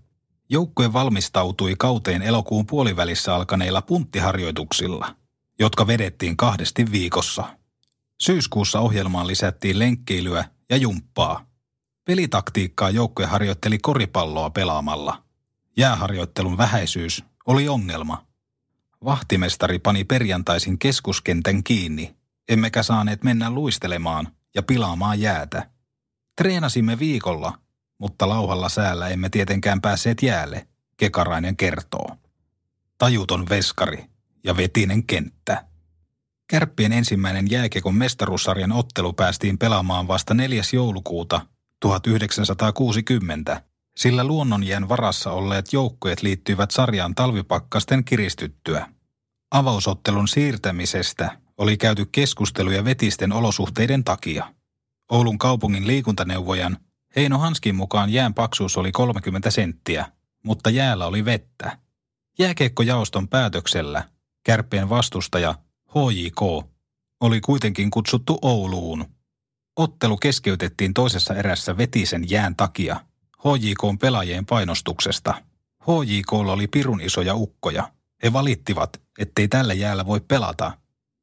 Joukkue 0.49 0.93
valmistautui 0.93 1.75
kauteen 1.77 2.21
elokuun 2.21 2.65
puolivälissä 2.65 3.35
alkaneilla 3.35 3.81
punttiharjoituksilla– 3.81 5.15
jotka 5.61 5.87
vedettiin 5.87 6.37
kahdesti 6.37 6.91
viikossa. 6.91 7.57
Syyskuussa 8.21 8.79
ohjelmaan 8.79 9.27
lisättiin 9.27 9.79
lenkkeilyä 9.79 10.45
ja 10.69 10.77
jumppaa. 10.77 11.45
Pelitaktiikkaa 12.05 12.89
joukkue 12.89 13.25
harjoitteli 13.25 13.79
koripalloa 13.79 14.49
pelaamalla. 14.49 15.23
Jääharjoittelun 15.77 16.57
vähäisyys 16.57 17.23
oli 17.47 17.69
ongelma. 17.69 18.25
Vahtimestari 19.05 19.79
pani 19.79 20.03
perjantaisin 20.03 20.79
keskuskentän 20.79 21.63
kiinni, 21.63 22.15
emmekä 22.49 22.83
saaneet 22.83 23.23
mennä 23.23 23.49
luistelemaan 23.49 24.27
ja 24.55 24.63
pilaamaan 24.63 25.19
jäätä. 25.19 25.69
Treenasimme 26.37 26.99
viikolla, 26.99 27.59
mutta 27.97 28.29
lauhalla 28.29 28.69
säällä 28.69 29.07
emme 29.07 29.29
tietenkään 29.29 29.81
päässeet 29.81 30.23
jäälle, 30.23 30.67
Kekarainen 30.97 31.57
kertoo. 31.57 32.17
Tajuton 32.97 33.49
veskari, 33.49 34.10
ja 34.43 34.57
vetinen 34.57 35.03
kenttä. 35.03 35.65
Kärppien 36.47 36.91
ensimmäinen 36.91 37.51
jääkekon 37.51 37.95
mestaruussarjan 37.95 38.71
ottelu 38.71 39.13
päästiin 39.13 39.57
pelaamaan 39.57 40.07
vasta 40.07 40.33
4. 40.33 40.61
joulukuuta 40.73 41.41
1960, 41.79 43.61
sillä 43.95 44.23
luonnonjään 44.23 44.89
varassa 44.89 45.31
olleet 45.31 45.73
joukkueet 45.73 46.21
liittyivät 46.21 46.71
sarjaan 46.71 47.15
talvipakkasten 47.15 48.03
kiristyttyä. 48.03 48.87
Avausottelun 49.51 50.27
siirtämisestä 50.27 51.37
oli 51.57 51.77
käyty 51.77 52.05
keskusteluja 52.05 52.85
vetisten 52.85 53.33
olosuhteiden 53.33 54.03
takia. 54.03 54.53
Oulun 55.11 55.37
kaupungin 55.37 55.87
liikuntaneuvojan 55.87 56.77
Heino 57.15 57.37
Hanskin 57.37 57.75
mukaan 57.75 58.09
jään 58.09 58.33
paksuus 58.33 58.77
oli 58.77 58.91
30 58.91 59.51
senttiä, 59.51 60.05
mutta 60.43 60.69
jäällä 60.69 61.05
oli 61.05 61.25
vettä. 61.25 61.77
Jääkeikkojaoston 62.39 63.27
päätöksellä 63.27 64.03
Kärppien 64.43 64.89
vastustaja 64.89 65.55
HJK 65.89 66.67
oli 67.21 67.41
kuitenkin 67.41 67.91
kutsuttu 67.91 68.39
Ouluun. 68.41 69.05
Ottelu 69.75 70.17
keskeytettiin 70.17 70.93
toisessa 70.93 71.35
erässä 71.35 71.77
vetisen 71.77 72.29
jään 72.29 72.55
takia 72.55 72.99
HJKn 73.37 73.97
pelaajien 73.97 74.45
painostuksesta. 74.45 75.33
HJK 75.81 76.33
oli 76.33 76.67
pirun 76.67 77.01
isoja 77.01 77.35
ukkoja. 77.35 77.91
He 78.23 78.33
valittivat, 78.33 79.01
ettei 79.19 79.47
tällä 79.47 79.73
jäällä 79.73 80.05
voi 80.05 80.21
pelata, 80.27 80.71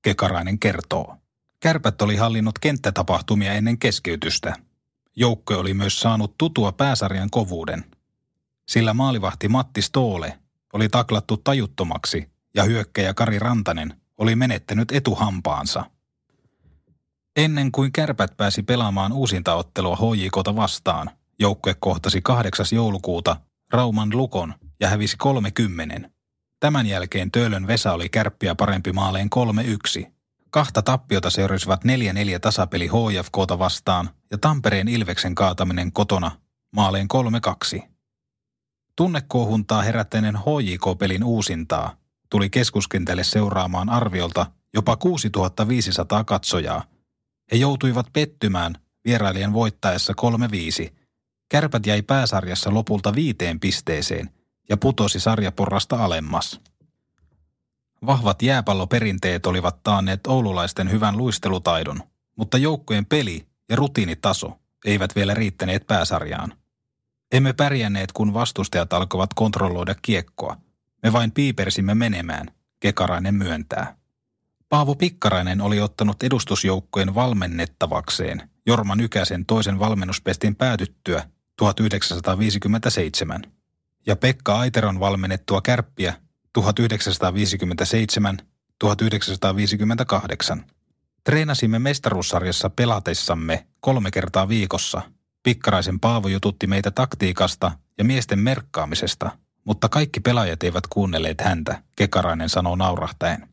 Kekarainen 0.02 0.58
kertoo. 0.58 1.16
Kärpät 1.60 2.02
oli 2.02 2.16
hallinnut 2.16 2.58
kenttätapahtumia 2.58 3.52
ennen 3.52 3.78
keskeytystä. 3.78 4.54
Joukkue 5.16 5.56
oli 5.56 5.74
myös 5.74 6.00
saanut 6.00 6.34
tutua 6.38 6.72
pääsarjan 6.72 7.30
kovuuden. 7.30 7.84
Sillä 8.68 8.94
maalivahti 8.94 9.48
Matti 9.48 9.82
Stoole 9.82 10.38
oli 10.72 10.88
taklattu 10.88 11.36
tajuttomaksi 11.36 12.30
ja 12.54 12.62
hyökkäjä 12.62 13.14
Kari 13.14 13.38
Rantanen 13.38 14.00
oli 14.18 14.36
menettänyt 14.36 14.92
etuhampaansa. 14.92 15.84
Ennen 17.36 17.72
kuin 17.72 17.92
kärpät 17.92 18.36
pääsi 18.36 18.62
pelaamaan 18.62 19.12
uusintaottelua 19.12 19.96
HJKta 19.96 20.56
vastaan, 20.56 21.10
joukkue 21.38 21.74
kohtasi 21.74 22.22
8. 22.22 22.66
joulukuuta 22.72 23.36
Rauman 23.70 24.10
Lukon 24.16 24.54
ja 24.80 24.88
hävisi 24.88 25.16
30. 25.16 26.10
Tämän 26.60 26.86
jälkeen 26.86 27.30
Töölön 27.30 27.66
Vesa 27.66 27.92
oli 27.92 28.08
kärppiä 28.08 28.54
parempi 28.54 28.92
maaleen 28.92 29.28
3-1. 30.04 30.06
Kahta 30.50 30.82
tappiota 30.82 31.30
seurasivat 31.30 31.84
4-4 31.84 31.88
tasapeli 32.40 32.86
HFKta 32.86 33.58
vastaan 33.58 34.10
ja 34.30 34.38
Tampereen 34.38 34.88
Ilveksen 34.88 35.34
kaataminen 35.34 35.92
kotona 35.92 36.30
maaleen 36.70 37.08
3-2. 37.76 37.82
Tunnekuohuntaa 38.96 39.82
herättäneen 39.82 40.36
HJK-pelin 40.36 41.24
uusintaa 41.24 41.96
tuli 42.30 42.50
keskuskentälle 42.50 43.24
seuraamaan 43.24 43.88
arviolta 43.88 44.46
jopa 44.74 44.96
6500 44.96 46.24
katsojaa. 46.24 46.84
He 47.52 47.56
joutuivat 47.56 48.06
pettymään 48.12 48.74
vierailijan 49.04 49.52
voittaessa 49.52 50.14
3-5. 50.88 50.92
Kärpät 51.48 51.86
jäi 51.86 52.02
pääsarjassa 52.02 52.74
lopulta 52.74 53.14
viiteen 53.14 53.60
pisteeseen 53.60 54.30
ja 54.68 54.76
putosi 54.76 55.20
sarjaporrasta 55.20 56.04
alemmas. 56.04 56.60
Vahvat 58.06 58.42
jääpalloperinteet 58.42 59.46
olivat 59.46 59.82
taanneet 59.82 60.26
oululaisten 60.26 60.90
hyvän 60.90 61.16
luistelutaidon, 61.16 62.02
mutta 62.36 62.58
joukkojen 62.58 63.06
peli 63.06 63.46
ja 63.68 63.76
rutiinitaso 63.76 64.58
eivät 64.84 65.16
vielä 65.16 65.34
riittäneet 65.34 65.86
pääsarjaan. 65.86 66.52
Emme 67.32 67.52
pärjänneet, 67.52 68.12
kun 68.12 68.34
vastustajat 68.34 68.92
alkoivat 68.92 69.34
kontrolloida 69.34 69.94
kiekkoa. 70.02 70.56
Me 71.02 71.12
vain 71.12 71.32
piipersimme 71.32 71.94
menemään, 71.94 72.50
Kekarainen 72.80 73.34
myöntää. 73.34 73.96
Paavo 74.68 74.94
Pikkarainen 74.94 75.60
oli 75.60 75.80
ottanut 75.80 76.22
edustusjoukkojen 76.22 77.14
valmennettavakseen 77.14 78.50
Jorma 78.66 78.96
Nykäsen 78.96 79.46
toisen 79.46 79.78
valmennuspestin 79.78 80.56
päätyttyä 80.56 81.28
1957 81.56 83.42
ja 84.06 84.16
Pekka 84.16 84.58
Aiteron 84.58 85.00
valmennettua 85.00 85.60
kärppiä 85.60 86.14
1957-1958. 86.58 86.62
Treenasimme 91.24 91.78
mestaruussarjassa 91.78 92.70
pelatessamme 92.70 93.66
kolme 93.80 94.10
kertaa 94.10 94.48
viikossa. 94.48 95.02
Pikkaraisen 95.42 96.00
Paavo 96.00 96.28
jututti 96.28 96.66
meitä 96.66 96.90
taktiikasta 96.90 97.72
ja 97.98 98.04
miesten 98.04 98.38
merkkaamisesta, 98.38 99.38
mutta 99.68 99.88
kaikki 99.88 100.20
pelaajat 100.20 100.62
eivät 100.62 100.86
kuunnelleet 100.86 101.40
häntä, 101.40 101.82
Kekarainen 101.96 102.48
sanoo 102.48 102.76
naurahtaen. 102.76 103.48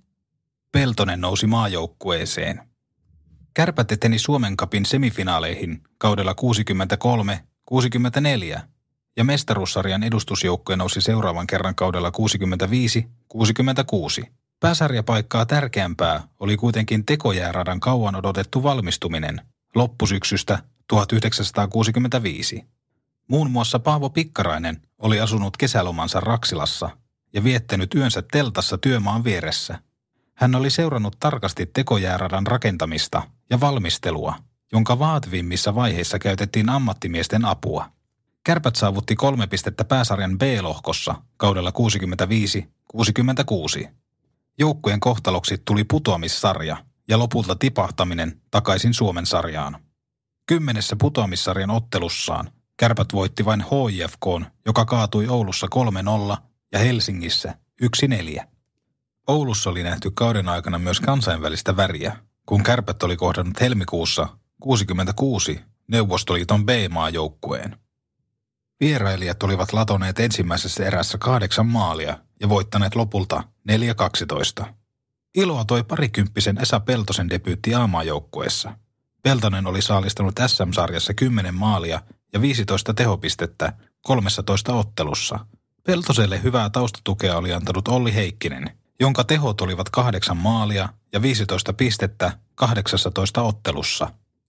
Peltonen 0.72 1.22
nousi 1.22 1.48
maajoukkueeseen. 1.48 2.62
Kärpät 3.54 3.92
eteni 3.92 4.20
Suomen 4.20 4.58
kapin 4.58 4.86
semifinaaleihin 4.86 5.84
kaudella 5.98 6.36
63-64 8.56 8.60
ja 9.18 9.24
mestaruussarjan 9.24 10.04
edustusjoukkoja 10.04 10.78
nousi 10.78 11.02
seuraavan 11.02 11.48
kerran 11.48 11.76
kaudella 11.76 12.12
65-66. 14.24 14.28
Pääsarjapaikkaa 14.60 15.46
tärkeämpää 15.46 16.24
oli 16.40 16.58
kuitenkin 16.58 17.06
tekojääradan 17.06 17.80
kauan 17.80 18.16
odotettu 18.16 18.64
valmistuminen 18.64 19.42
loppusyksystä 19.76 20.60
1965. 20.88 22.75
Muun 23.28 23.52
muassa 23.52 23.80
Paavo 23.80 24.10
Pikkarainen 24.10 24.82
oli 24.98 25.20
asunut 25.20 25.58
kesälomansa 25.58 26.20
Raksilassa 26.20 26.90
ja 27.34 27.44
viettänyt 27.44 27.94
yönsä 27.96 28.24
teltassa 28.32 28.78
työmaan 28.78 29.24
vieressä. 29.24 29.80
Hän 30.34 30.56
oli 30.56 30.70
seurannut 30.70 31.20
tarkasti 31.20 31.66
tekojääradan 31.66 32.48
rakentamista 32.48 33.22
ja 33.50 33.60
valmistelua, 33.60 34.36
jonka 34.72 35.00
vaativimmissa 35.00 35.76
vaiheissa 35.76 36.20
käytettiin 36.20 36.70
ammattimiesten 36.70 37.46
apua. 37.46 37.92
Kärpät 38.44 38.76
saavutti 38.76 39.16
kolme 39.16 39.48
pistettä 39.48 39.84
pääsarjan 39.84 40.38
B-lohkossa 40.38 41.16
kaudella 41.38 41.72
65-66. 43.86 43.88
Joukkueen 44.60 45.00
kohtaloksi 45.00 45.58
tuli 45.66 45.84
putoamissarja 45.84 46.78
ja 47.08 47.20
lopulta 47.20 47.56
tipahtaminen 47.56 48.42
takaisin 48.52 48.94
Suomen 48.94 49.26
sarjaan. 49.26 49.78
Kymmenessä 50.46 50.96
putoamissarjan 50.96 51.70
ottelussaan 51.70 52.52
Kärpät 52.78 53.08
voitti 53.14 53.46
vain 53.46 53.62
HIFK, 53.62 54.52
joka 54.66 54.86
kaatui 54.86 55.28
Oulussa 55.28 55.68
3-0 56.36 56.38
ja 56.72 56.80
Helsingissä 56.80 57.56
1-4. 58.42 58.44
Oulussa 59.28 59.70
oli 59.70 59.84
nähty 59.84 60.12
kauden 60.12 60.50
aikana 60.50 60.80
myös 60.80 61.00
kansainvälistä 61.00 61.78
väriä, 61.78 62.18
kun 62.46 62.64
Kärpät 62.64 63.04
oli 63.04 63.18
kohdannut 63.18 63.62
helmikuussa 63.62 64.28
66 64.62 65.60
Neuvostoliiton 65.88 66.66
B-maajoukkueen. 66.66 67.78
Vierailijat 68.80 69.44
olivat 69.44 69.74
latoneet 69.74 70.20
ensimmäisessä 70.20 70.86
erässä 70.86 71.18
kahdeksan 71.18 71.66
maalia 71.66 72.18
ja 72.40 72.50
voittaneet 72.50 72.96
lopulta 72.96 73.44
4-12. 74.62 74.66
Iloa 75.36 75.66
toi 75.66 75.84
parikymppisen 75.84 76.58
Esa 76.62 76.80
Peltosen 76.80 77.30
debyytti 77.30 77.76
A-maajoukkueessa. 77.76 78.78
Peltonen 79.24 79.68
oli 79.68 79.82
saalistanut 79.82 80.36
SM-sarjassa 80.48 81.14
10 81.14 81.56
maalia 81.56 82.02
ja 82.36 82.42
15 82.42 82.94
tehopistettä 82.94 83.74
13 84.02 84.74
ottelussa. 84.74 85.40
Peltoselle 85.84 86.44
hyvää 86.44 86.70
taustatukea 86.70 87.38
oli 87.38 87.54
antanut 87.54 87.88
Olli 87.88 88.14
Heikkinen, 88.14 88.78
jonka 89.00 89.24
tehot 89.24 89.62
olivat 89.62 89.90
kahdeksan 89.90 90.38
maalia 90.38 90.90
ja 91.14 91.22
15 91.22 91.74
pistettä 91.74 92.32
18 92.56 93.42
ottelussa. 93.42 94.08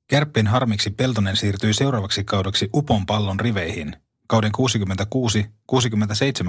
Kärppin 0.09 0.46
harmiksi 0.46 0.90
Peltonen 0.90 1.37
siirtyi 1.37 1.75
seuraavaksi 1.75 2.25
kaudeksi 2.25 2.70
Upon 2.75 3.07
pallon 3.07 3.40
riveihin. 3.40 3.96
Kauden 4.27 4.53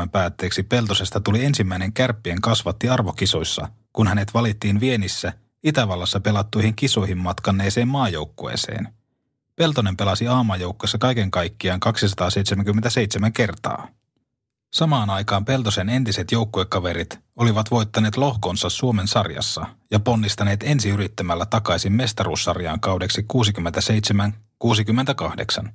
66-67 0.06 0.10
päätteeksi 0.12 0.64
Peltosesta 0.64 1.20
tuli 1.20 1.46
ensimmäinen 1.46 1.94
kärppien 1.94 2.42
kasvatti 2.42 2.90
arvokisoissa, 2.90 3.70
kun 3.94 4.08
hänet 4.08 4.34
valittiin 4.34 4.80
Vienissä 4.80 5.34
Itävallassa 5.64 6.20
pelattuihin 6.20 6.76
kisoihin 6.76 7.18
matkanneeseen 7.18 7.88
maajoukkueeseen. 7.88 8.97
Peltonen 9.60 9.98
pelasi 9.98 10.28
aamajoukkossa 10.28 10.98
kaiken 10.98 11.32
kaikkiaan 11.32 11.80
277 11.80 13.34
kertaa. 13.34 13.88
Samaan 14.74 15.10
aikaan 15.10 15.46
Peltosen 15.46 15.90
entiset 15.90 16.32
joukkuekaverit 16.32 17.20
olivat 17.36 17.72
voittaneet 17.72 18.18
lohkonsa 18.18 18.70
Suomen 18.70 19.08
sarjassa 19.08 19.66
ja 19.92 20.00
ponnistaneet 20.00 20.64
ensi 20.64 20.90
yrittämällä 20.90 21.46
takaisin 21.46 21.94
mestaruussarjaan 21.94 22.80
kaudeksi 22.80 23.26
67-68. 25.64 25.70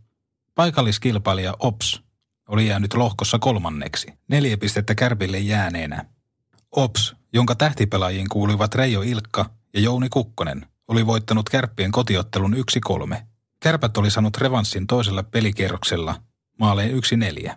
Paikalliskilpailija 0.55 1.55
OPS 1.59 2.03
oli 2.49 2.67
jäänyt 2.67 2.95
lohkossa 2.95 3.39
kolmanneksi, 3.39 4.13
neljä 4.29 4.57
pistettä 4.57 4.95
kärpille 4.95 5.39
jääneenä. 5.39 6.05
OPS, 6.77 7.17
jonka 7.33 7.55
tähtipelaajiin 7.55 8.29
kuuluivat 8.29 8.75
Reijo 8.75 9.03
Ilkka 9.03 9.51
ja 9.75 9.81
Jouni 9.81 10.09
Kukkonen, 10.09 10.67
oli 10.89 11.07
voittanut 11.07 11.49
kärppien 11.49 11.93
kotiottelun 11.93 12.57
1-3. 13.15 13.32
Kärpät 13.63 13.97
oli 13.97 14.11
saanut 14.11 14.37
revanssin 14.37 14.87
toisella 14.87 15.23
pelikierroksella 15.23 16.23
maaleen 16.59 16.91
1-4. 17.51 17.55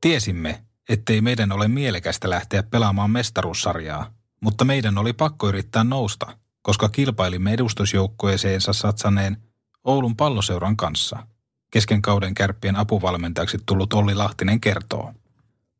Tiesimme, 0.00 0.64
ettei 0.88 1.20
meidän 1.20 1.52
ole 1.52 1.68
mielekästä 1.68 2.30
lähteä 2.30 2.62
pelaamaan 2.62 3.10
mestaruussarjaa, 3.10 4.10
mutta 4.40 4.64
meidän 4.64 4.98
oli 4.98 5.12
pakko 5.12 5.48
yrittää 5.48 5.84
nousta, 5.84 6.38
koska 6.62 6.88
kilpailimme 6.88 7.52
edustusjoukkueeseensa 7.52 8.72
satsaneen 8.72 9.36
Oulun 9.84 10.16
palloseuran 10.16 10.76
kanssa. 10.76 11.26
Kesken 11.70 12.02
kauden 12.02 12.34
kärppien 12.34 12.76
apuvalmentajaksi 12.76 13.58
tullut 13.66 13.92
Olli 13.92 14.14
Lahtinen 14.14 14.60
kertoo. 14.60 15.12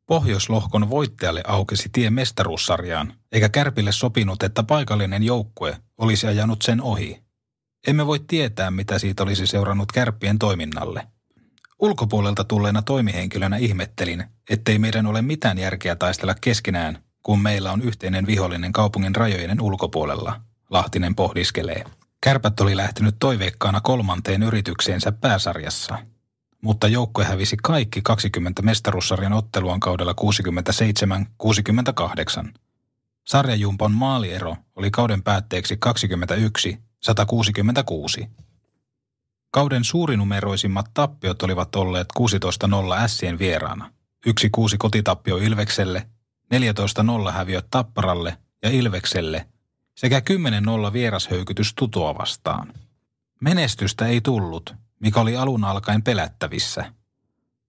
Pohjoislohkon 0.05 0.89
voittajalle 0.89 1.43
aukesi 1.47 1.89
tie 1.91 2.09
mestaruussarjaan, 2.09 3.13
eikä 3.31 3.49
kärpille 3.49 3.91
sopinut, 3.91 4.43
että 4.43 4.63
paikallinen 4.63 5.23
joukkue 5.23 5.77
olisi 5.97 6.27
ajanut 6.27 6.61
sen 6.61 6.81
ohi. 6.81 7.24
Emme 7.87 8.05
voi 8.07 8.19
tietää, 8.19 8.71
mitä 8.71 8.99
siitä 8.99 9.23
olisi 9.23 9.47
seurannut 9.47 9.91
kärppien 9.91 10.39
toiminnalle– 10.39 11.07
Ulkopuolelta 11.79 12.43
tulleena 12.43 12.81
toimihenkilönä 12.81 13.57
ihmettelin, 13.57 14.23
ettei 14.49 14.79
meidän 14.79 15.05
ole 15.05 15.21
mitään 15.21 15.57
järkeä 15.57 15.95
taistella 15.95 16.35
keskenään, 16.41 17.03
kun 17.23 17.39
meillä 17.39 17.71
on 17.71 17.81
yhteinen 17.81 18.27
vihollinen 18.27 18.71
kaupungin 18.71 19.15
rajojen 19.15 19.61
ulkopuolella, 19.61 20.41
Lahtinen 20.69 21.15
pohdiskelee. 21.15 21.83
Kärpät 22.21 22.59
oli 22.59 22.77
lähtenyt 22.77 23.15
toiveikkaana 23.19 23.81
kolmanteen 23.81 24.43
yritykseensä 24.43 25.11
pääsarjassa, 25.11 25.97
mutta 26.61 26.87
joukkue 26.87 27.25
hävisi 27.25 27.57
kaikki 27.63 28.01
20 28.01 28.61
mestaruussarjan 28.61 29.33
otteluan 29.33 29.79
kaudella 29.79 30.15
67-68. 32.45 32.49
Sarjajumpon 33.27 33.91
maaliero 33.91 34.57
oli 34.75 34.91
kauden 34.91 35.23
päätteeksi 35.23 35.77
21-166. 38.23 38.27
Kauden 39.51 39.83
suurinumeroisimmat 39.83 40.85
tappiot 40.93 41.43
olivat 41.43 41.75
olleet 41.75 42.07
16-0 42.19 42.23
Sien 43.07 43.39
vieraana, 43.39 43.91
1-6 44.27 44.31
kotitappio 44.77 45.37
Ilvekselle, 45.37 46.07
14-0 47.29 47.31
häviöt 47.31 47.67
Tapparalle 47.69 48.37
ja 48.63 48.69
Ilvekselle 48.69 49.47
sekä 49.97 50.21
10-0 50.89 50.93
vierashöykytys 50.93 51.73
Tutoa 51.73 52.17
vastaan. 52.17 52.73
Menestystä 53.41 54.07
ei 54.07 54.21
tullut, 54.21 54.75
mikä 54.99 55.19
oli 55.19 55.37
alun 55.37 55.63
alkaen 55.63 56.03
pelättävissä. 56.03 56.93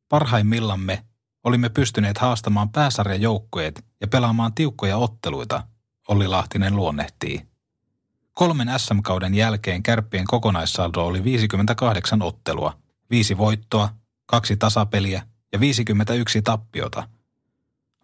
Parhaimmillamme 0.08 1.04
olimme 1.44 1.68
pystyneet 1.68 2.18
haastamaan 2.18 2.70
pääsarjan 2.70 3.22
joukkueet 3.22 3.84
ja 4.00 4.08
pelaamaan 4.08 4.54
tiukkoja 4.54 4.96
otteluita, 4.96 5.62
Olli 6.08 6.28
Lahtinen 6.28 6.76
luonnehtii. 6.76 7.46
Kolmen 8.38 8.70
SM-kauden 8.76 9.34
jälkeen 9.34 9.82
kärppien 9.82 10.24
kokonaissaldo 10.26 11.00
oli 11.00 11.24
58 11.24 12.22
ottelua, 12.22 12.78
viisi 13.10 13.38
voittoa, 13.38 13.88
kaksi 14.26 14.56
tasapeliä 14.56 15.22
ja 15.52 15.60
51 15.60 16.42
tappiota. 16.42 17.08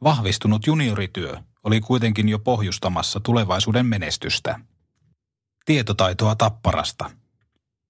Vahvistunut 0.03 0.66
juniorityö 0.66 1.37
oli 1.64 1.81
kuitenkin 1.81 2.29
jo 2.29 2.38
pohjustamassa 2.38 3.21
tulevaisuuden 3.21 3.87
menestystä. 3.87 4.61
Tietotaitoa 5.64 6.35
tapparasta. 6.35 7.11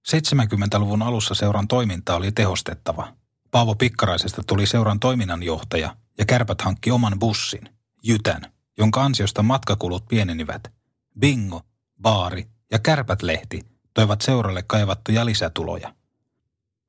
70-luvun 0.07 1.01
alussa 1.01 1.35
seuran 1.35 1.67
toiminta 1.67 2.15
oli 2.15 2.31
tehostettava. 2.31 3.13
Paavo 3.51 3.75
Pikkaraisesta 3.75 4.43
tuli 4.47 4.65
seuran 4.65 4.99
toiminnanjohtaja 4.99 5.95
ja 6.17 6.25
kärpät 6.25 6.61
hankki 6.61 6.91
oman 6.91 7.19
bussin, 7.19 7.69
Jytän, 8.03 8.41
jonka 8.77 9.03
ansiosta 9.03 9.43
matkakulut 9.43 10.07
pienenivät. 10.07 10.71
Bingo, 11.19 11.61
baari 12.01 12.47
ja 12.71 12.79
kärpät-lehti 12.79 13.61
toivat 13.93 14.21
seuralle 14.21 14.63
kaivattuja 14.67 15.25
lisätuloja. 15.25 15.93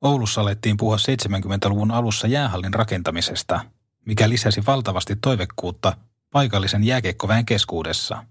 Oulussa 0.01 0.41
alettiin 0.41 0.77
puhua 0.77 0.97
70-luvun 0.97 1.91
alussa 1.91 2.27
jäähallin 2.27 2.73
rakentamisesta, 2.73 3.59
mikä 4.05 4.29
lisäsi 4.29 4.65
valtavasti 4.67 5.15
toivekkuutta 5.15 5.97
paikallisen 6.31 6.83
jääkeikkoväen 6.83 7.45
keskuudessa. 7.45 8.25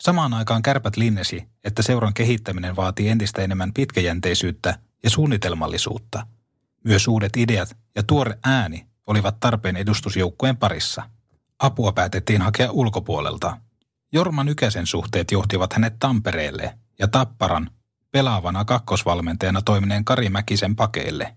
Samaan 0.00 0.34
aikaan 0.34 0.62
kärpät 0.62 0.96
linnesi, 0.96 1.48
että 1.64 1.82
seuran 1.82 2.14
kehittäminen 2.14 2.76
vaatii 2.76 3.08
entistä 3.08 3.42
enemmän 3.42 3.72
pitkäjänteisyyttä 3.72 4.78
ja 5.04 5.10
suunnitelmallisuutta. 5.10 6.26
Myös 6.84 7.08
uudet 7.08 7.36
ideat 7.36 7.76
ja 7.96 8.02
tuore 8.02 8.38
ääni 8.44 8.86
olivat 9.06 9.40
tarpeen 9.40 9.76
edustusjoukkueen 9.76 10.56
parissa. 10.56 11.02
Apua 11.58 11.92
päätettiin 11.92 12.42
hakea 12.42 12.70
ulkopuolelta. 12.70 13.56
Jorma 14.12 14.44
Nykäsen 14.44 14.86
suhteet 14.86 15.30
johtivat 15.30 15.72
hänet 15.72 15.98
Tampereelle 15.98 16.78
ja 16.98 17.08
Tapparan 17.08 17.70
pelaavana 18.10 18.64
kakkosvalmentajana 18.64 19.62
toimineen 19.62 20.04
Kari 20.04 20.28
Mäkisen 20.28 20.76
pakeille. 20.76 21.36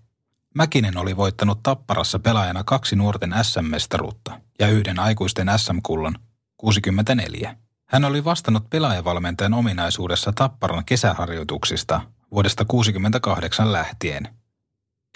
Mäkinen 0.54 0.96
oli 0.96 1.16
voittanut 1.16 1.62
Tapparassa 1.62 2.18
pelaajana 2.18 2.64
kaksi 2.64 2.96
nuorten 2.96 3.34
SM-mestaruutta 3.42 4.40
ja 4.58 4.68
yhden 4.68 4.98
aikuisten 4.98 5.48
SM-kullan 5.56 6.18
64. 6.56 7.56
Hän 7.88 8.04
oli 8.04 8.24
vastannut 8.24 8.70
pelaajavalmentajan 8.70 9.54
ominaisuudessa 9.54 10.32
Tapparan 10.32 10.84
kesäharjoituksista 10.84 12.00
vuodesta 12.32 12.64
68 12.64 13.72
lähtien. 13.72 14.28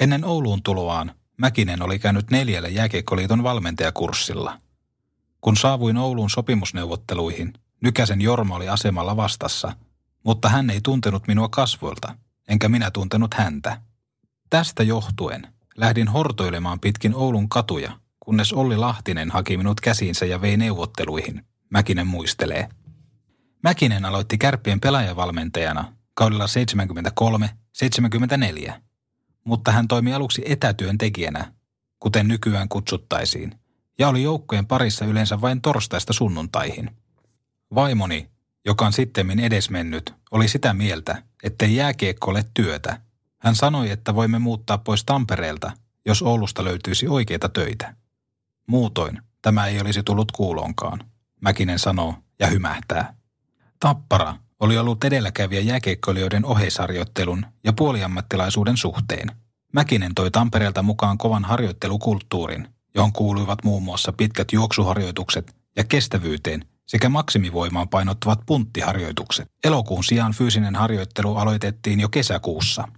Ennen 0.01 0.25
Ouluun 0.25 0.63
tuloaan 0.63 1.15
Mäkinen 1.37 1.83
oli 1.83 1.99
käynyt 1.99 2.31
neljällä 2.31 2.69
jääkiekkoliiton 2.69 3.43
valmentajakurssilla. 3.43 4.59
Kun 5.41 5.57
saavuin 5.57 5.97
Ouluun 5.97 6.31
sopimusneuvotteluihin, 6.31 7.53
Nykäsen 7.81 8.21
Jorma 8.21 8.57
oli 8.57 8.69
asemalla 8.69 9.17
vastassa, 9.17 9.73
mutta 10.25 10.49
hän 10.49 10.71
ei 10.71 10.81
tuntenut 10.81 11.27
minua 11.27 11.49
kasvoilta, 11.49 12.17
enkä 12.49 12.69
minä 12.69 12.91
tuntenut 12.91 13.35
häntä. 13.35 13.81
Tästä 14.51 14.83
johtuen 14.83 15.47
lähdin 15.77 16.09
hortoilemaan 16.09 16.81
pitkin 16.81 17.15
Oulun 17.15 17.49
katuja, 17.49 17.99
kunnes 18.21 18.53
Olli 18.53 18.77
Lahtinen 18.77 19.31
haki 19.31 19.57
minut 19.57 19.81
käsiinsä 19.81 20.27
ja 20.27 20.41
vei 20.41 20.57
neuvotteluihin, 20.57 21.45
Mäkinen 21.71 22.07
muistelee. 22.07 22.69
Mäkinen 23.63 24.05
aloitti 24.05 24.39
kärppien 24.39 24.81
pelaajavalmentajana 24.81 25.97
kaudella 26.15 26.47
73-74, 28.69 28.73
mutta 29.45 29.73
hän 29.73 29.89
toimi 29.89 30.15
aluksi 30.15 30.43
etätyöntekijänä, 30.47 31.53
kuten 31.99 32.29
nykyään 32.29 32.69
kutsuttaisiin, 32.69 33.60
ja 34.01 34.09
oli 34.09 34.23
joukkojen 34.23 34.67
parissa 34.67 35.05
yleensä 35.05 35.41
vain 35.41 35.61
torstaista 35.61 36.13
sunnuntaihin. 36.13 36.91
Vaimoni, 37.75 38.31
joka 38.65 38.87
on 38.87 38.93
sittemmin 38.93 39.41
edesmennyt, 39.41 40.15
oli 40.31 40.49
sitä 40.49 40.75
mieltä, 40.75 41.23
ettei 41.43 41.77
jääkiekko 41.77 42.31
ole 42.31 42.45
työtä. 42.55 43.01
Hän 43.39 43.55
sanoi, 43.55 43.91
että 43.91 44.15
voimme 44.15 44.39
muuttaa 44.39 44.79
pois 44.79 45.05
Tampereelta, 45.05 45.73
jos 46.07 46.23
Oulusta 46.23 46.65
löytyisi 46.65 47.09
oikeita 47.09 47.49
töitä. 47.49 47.95
Muutoin 48.67 49.23
tämä 49.43 49.67
ei 49.67 49.81
olisi 49.81 50.03
tullut 50.03 50.33
kuulonkaan, 50.33 51.01
Mäkinen 51.41 51.79
sanoo 51.79 52.15
ja 52.39 52.47
hymähtää. 52.47 53.15
Tappara 53.81 54.35
oli 54.61 54.79
ollut 54.79 55.05
edelläkävijä 55.05 55.61
jääkeikkoilijoiden 55.61 56.45
oheisharjoittelun 56.45 57.47
ja 57.65 57.73
puoliammattilaisuuden 57.73 58.77
suhteen. 58.77 59.29
Mäkinen 59.73 60.15
toi 60.15 60.31
Tampereelta 60.31 60.83
mukaan 60.83 61.19
kovan 61.19 61.45
harjoittelukulttuurin, 61.45 62.69
johon 62.95 63.13
kuuluivat 63.13 63.65
muun 63.65 63.83
muassa 63.83 64.13
pitkät 64.13 64.53
juoksuharjoitukset 64.53 65.55
ja 65.77 65.85
kestävyyteen 65.85 66.65
sekä 66.87 67.09
maksimivoimaan 67.09 67.89
painottuvat 67.89 68.41
punttiharjoitukset. 68.47 69.49
Elokuun 69.65 70.05
sijaan 70.05 70.33
fyysinen 70.33 70.77
harjoittelu 70.77 71.37
aloitettiin 71.37 72.01
jo 72.01 72.09
kesäkuussa. 72.09 72.89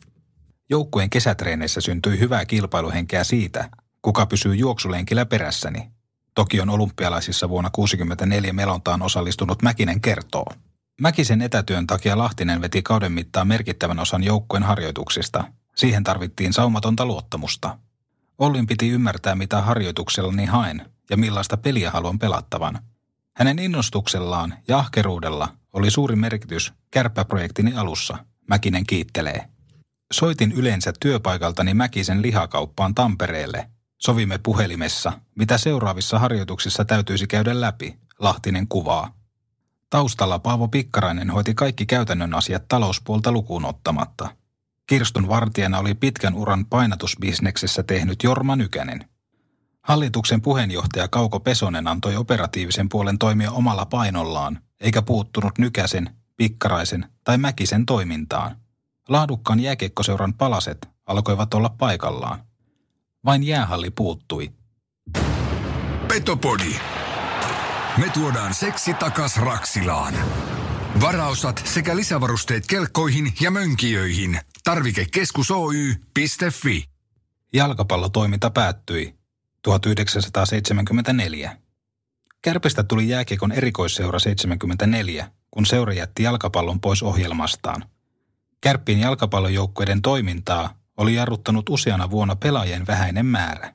Joukkueen 0.70 1.10
kesätreeneissä 1.10 1.80
syntyi 1.80 2.18
hyvää 2.18 2.44
kilpailuhenkeä 2.44 3.24
siitä, 3.24 3.68
kuka 4.02 4.26
pysyy 4.26 4.54
juoksulenkillä 4.54 5.26
perässäni. 5.26 5.90
Tokion 6.34 6.70
olympialaisissa 6.70 7.48
vuonna 7.48 7.70
1964 7.70 8.52
melontaan 8.52 9.02
osallistunut 9.02 9.62
Mäkinen 9.62 10.00
kertoo. 10.00 10.46
Mäkisen 11.00 11.42
etätyön 11.42 11.86
takia 11.86 12.18
Lahtinen 12.18 12.60
veti 12.60 12.82
kauden 12.82 13.12
mittaan 13.12 13.48
merkittävän 13.48 13.98
osan 13.98 14.24
joukkueen 14.24 14.62
harjoituksista. 14.62 15.44
Siihen 15.76 16.04
tarvittiin 16.04 16.52
saumatonta 16.52 17.06
luottamusta. 17.06 17.78
Ollin 18.38 18.66
piti 18.66 18.88
ymmärtää, 18.88 19.34
mitä 19.34 19.60
harjoituksellani 19.60 20.46
haen 20.46 20.90
ja 21.10 21.16
millaista 21.16 21.56
peliä 21.56 21.90
haluan 21.90 22.18
pelattavan. 22.18 22.78
Hänen 23.36 23.58
innostuksellaan 23.58 24.54
ja 24.68 24.78
ahkeruudella 24.78 25.48
oli 25.72 25.90
suuri 25.90 26.16
merkitys 26.16 26.72
kärppäprojektini 26.90 27.74
alussa, 27.74 28.18
Mäkinen 28.48 28.86
kiittelee. 28.86 29.48
Soitin 30.12 30.52
yleensä 30.52 30.92
työpaikaltani 31.00 31.74
Mäkisen 31.74 32.22
lihakauppaan 32.22 32.94
Tampereelle. 32.94 33.70
Sovimme 33.98 34.38
puhelimessa, 34.38 35.12
mitä 35.34 35.58
seuraavissa 35.58 36.18
harjoituksissa 36.18 36.84
täytyisi 36.84 37.26
käydä 37.26 37.60
läpi, 37.60 37.98
Lahtinen 38.18 38.68
kuvaa. 38.68 39.14
Taustalla 39.90 40.38
Paavo 40.38 40.68
Pikkarainen 40.68 41.30
hoiti 41.30 41.54
kaikki 41.54 41.86
käytännön 41.86 42.34
asiat 42.34 42.68
talouspuolta 42.68 43.32
lukuun 43.32 43.64
ottamatta. 43.64 44.28
Kirstun 44.92 45.28
vartijana 45.28 45.78
oli 45.78 45.94
pitkän 45.94 46.34
uran 46.34 46.66
painatusbisneksessä 46.66 47.82
tehnyt 47.82 48.22
Jorma 48.22 48.56
Nykänen. 48.56 49.08
Hallituksen 49.82 50.42
puheenjohtaja 50.42 51.08
Kauko 51.08 51.40
Pesonen 51.40 51.88
antoi 51.88 52.16
operatiivisen 52.16 52.88
puolen 52.88 53.18
toimia 53.18 53.50
omalla 53.50 53.86
painollaan, 53.86 54.58
eikä 54.80 55.02
puuttunut 55.02 55.58
Nykäsen, 55.58 56.10
Pikkaraisen 56.36 57.06
tai 57.24 57.38
Mäkisen 57.38 57.86
toimintaan. 57.86 58.56
Laadukkaan 59.08 59.60
jääkiekkoseuran 59.60 60.34
palaset 60.34 60.88
alkoivat 61.06 61.54
olla 61.54 61.68
paikallaan. 61.68 62.42
Vain 63.24 63.42
jäähalli 63.42 63.90
puuttui. 63.90 64.52
Petopodi. 66.08 66.74
Me 67.98 68.10
tuodaan 68.14 68.54
seksi 68.54 68.94
takas 68.94 69.36
Raksilaan. 69.36 70.14
Varaosat 71.00 71.62
sekä 71.64 71.96
lisävarusteet 71.96 72.66
kelkkoihin 72.66 73.34
ja 73.40 73.50
mönkijöihin. 73.50 74.40
Tarvikekeskus 74.64 75.50
Oy.fi. 75.50 76.88
Jalkapallotoiminta 77.52 78.50
päättyi 78.50 79.14
1974. 79.62 81.56
Kärpistä 82.42 82.82
tuli 82.82 83.08
jääkiekon 83.08 83.52
erikoisseura 83.52 84.18
74, 84.18 85.30
kun 85.50 85.66
seura 85.66 85.92
jätti 85.92 86.22
jalkapallon 86.22 86.80
pois 86.80 87.02
ohjelmastaan. 87.02 87.84
Kärppien 88.60 88.98
jalkapallojoukkueiden 89.00 90.02
toimintaa 90.02 90.78
oli 90.96 91.14
jarruttanut 91.14 91.68
useana 91.68 92.10
vuonna 92.10 92.36
pelaajien 92.36 92.86
vähäinen 92.86 93.26
määrä. 93.26 93.74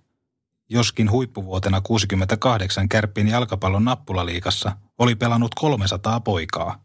Joskin 0.70 1.12
huippuvuotena 1.12 1.82
68 1.82 2.90
Kärppien 2.90 3.28
jalkapallon 3.28 3.86
nappulaliikassa 3.86 4.78
oli 5.00 5.16
pelannut 5.16 5.56
300 5.56 6.20
poikaa. 6.20 6.84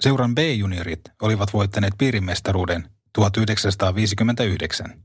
Seuran 0.00 0.34
B-juniorit 0.34 1.00
olivat 1.22 1.52
voittaneet 1.52 1.94
piirimestaruuden 1.98 2.99
1959. 3.12 5.02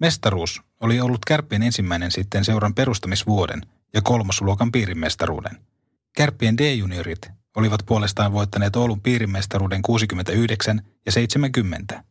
Mestaruus 0.00 0.62
oli 0.80 1.00
ollut 1.00 1.24
Kärppien 1.26 1.62
ensimmäinen 1.62 2.10
sitten 2.10 2.44
seuran 2.44 2.74
perustamisvuoden 2.74 3.62
ja 3.94 4.02
kolmosluokan 4.02 4.72
piirimestaruuden. 4.72 5.58
Kärppien 6.16 6.58
D-juniorit 6.58 7.30
olivat 7.56 7.80
puolestaan 7.86 8.32
voittaneet 8.32 8.76
Oulun 8.76 9.00
piirimestaruuden 9.00 9.82
69 9.82 10.82
ja 11.06 11.12
70. 11.12 12.04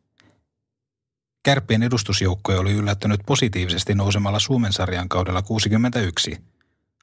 Kärppien 1.44 1.82
edustusjoukkoja 1.82 2.60
oli 2.60 2.72
yllättänyt 2.72 3.20
positiivisesti 3.26 3.94
nousemalla 3.94 4.38
Suomen 4.38 4.72
sarjan 4.72 5.08
kaudella 5.08 5.42
61. 5.42 6.38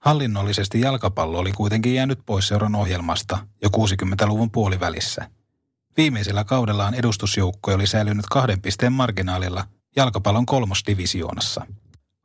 Hallinnollisesti 0.01 0.81
jalkapallo 0.81 1.39
oli 1.39 1.51
kuitenkin 1.51 1.95
jäänyt 1.95 2.19
pois 2.25 2.47
seuran 2.47 2.75
ohjelmasta 2.75 3.47
jo 3.61 3.69
60-luvun 3.69 4.51
puolivälissä. 4.51 5.29
Viimeisellä 5.97 6.43
kaudellaan 6.43 6.93
edustusjoukko 6.93 7.73
oli 7.73 7.87
säilynyt 7.87 8.25
kahden 8.25 8.61
pisteen 8.61 8.93
marginaalilla 8.93 9.67
jalkapallon 9.95 10.45
kolmosdivisioonassa. 10.45 11.65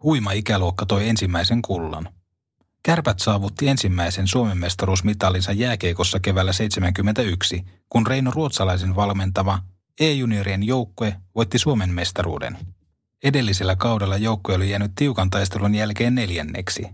Huima 0.03 0.33
ikäluokka 0.33 0.87
toi 0.87 1.09
ensimmäisen 1.09 1.63
kullan. 1.63 2.09
Kärpät 2.83 3.21
saavutti 3.21 3.69
ensimmäisen 3.69 4.27
Suomen 4.27 4.59
mestaruusmitalinsa 4.59 5.53
jääkeikossa 5.53 6.21
keväällä 6.21 6.53
71, 6.53 7.65
kun 7.89 8.07
Reino 8.07 8.31
Ruotsalaisen 8.31 8.97
valmentama 8.97 9.63
E-juniorien 10.01 10.63
joukkue 10.63 11.17
voitti 11.35 11.59
Suomen 11.59 11.91
mestaruuden. 11.91 12.59
Edellisellä 13.25 13.77
kaudella 13.77 14.17
joukkue 14.17 14.55
oli 14.55 14.71
jäänyt 14.71 14.93
tiukan 14.95 15.31
taistelun 15.31 15.75
jälkeen 15.75 16.15
neljänneksi. 16.15 16.87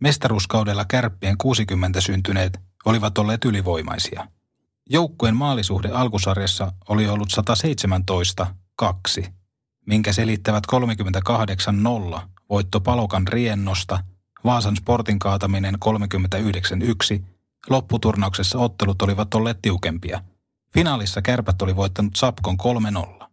Mestaruuskaudella 0.00 0.84
kärppien 0.84 1.38
60 1.38 2.00
syntyneet 2.00 2.60
olivat 2.84 3.18
olleet 3.18 3.44
ylivoimaisia. 3.44 4.28
Joukkueen 4.90 5.36
maalisuhde 5.36 5.88
alkusarjassa 5.88 6.72
oli 6.88 7.08
ollut 7.08 7.30
117 7.30 8.54
2, 8.76 9.24
minkä 9.86 10.12
selittävät 10.12 10.64
38-0 12.16 12.20
voitto 12.50 12.80
Palokan 12.80 13.28
riennosta, 13.28 13.98
Vaasan 14.44 14.76
sportin 14.76 15.18
kaataminen 15.18 15.74
39-1, 17.18 17.22
lopputurnauksessa 17.70 18.58
ottelut 18.58 19.02
olivat 19.02 19.34
olleet 19.34 19.58
tiukempia. 19.62 20.22
Finaalissa 20.74 21.22
kärpät 21.22 21.62
oli 21.62 21.76
voittanut 21.76 22.16
Sapkon 22.16 22.56
3-0. 23.22 23.26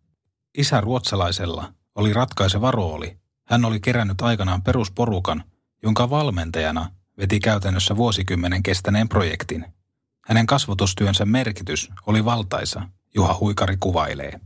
Isä 0.57 0.81
ruotsalaisella 0.81 1.73
oli 1.95 2.13
ratkaiseva 2.13 2.71
rooli. 2.71 3.17
Hän 3.47 3.65
oli 3.65 3.79
kerännyt 3.79 4.21
aikanaan 4.21 4.61
perusporukan, 4.61 5.43
jonka 5.83 6.09
valmentajana 6.09 6.91
veti 7.17 7.39
käytännössä 7.39 7.95
vuosikymmenen 7.95 8.63
kestäneen 8.63 9.09
projektin. 9.09 9.65
Hänen 10.29 10.45
kasvatustyönsä 10.45 11.25
merkitys 11.25 11.89
oli 12.05 12.25
valtaisa, 12.25 12.81
Juha 13.15 13.37
Huikari 13.39 13.77
kuvailee. 13.79 14.39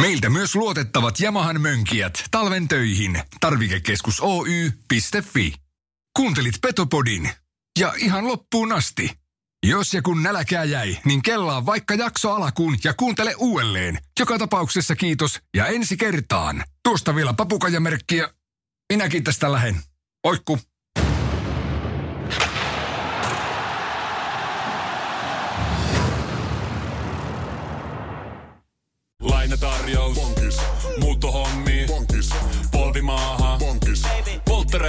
Meiltä 0.00 0.30
myös 0.30 0.54
luotettavat 0.54 1.20
Yamahan 1.20 1.60
mönkijät 1.60 2.24
talven 2.30 2.68
töihin. 2.68 3.22
Tarvikekeskus 3.40 4.20
Oy.fi. 4.20 5.54
Kuuntelit 6.16 6.54
Petopodin. 6.60 7.30
Ja 7.78 7.94
ihan 7.96 8.26
loppuun 8.26 8.72
asti. 8.72 9.10
Jos 9.66 9.94
ja 9.94 10.02
kun 10.02 10.22
nälkää 10.22 10.64
jäi, 10.64 10.98
niin 11.04 11.22
kellaa 11.22 11.66
vaikka 11.66 11.94
jakso 11.94 12.32
alakuun 12.32 12.76
ja 12.84 12.94
kuuntele 12.94 13.34
uudelleen. 13.38 13.98
Joka 14.20 14.38
tapauksessa 14.38 14.96
kiitos 14.96 15.40
ja 15.56 15.66
ensi 15.66 15.96
kertaan. 15.96 16.64
Tuosta 16.82 17.14
vielä 17.14 17.32
papukajamerkkiä. 17.32 18.28
Minäkin 18.92 19.24
tästä 19.24 19.52
lähen. 19.52 19.80
Oikku. 20.24 20.58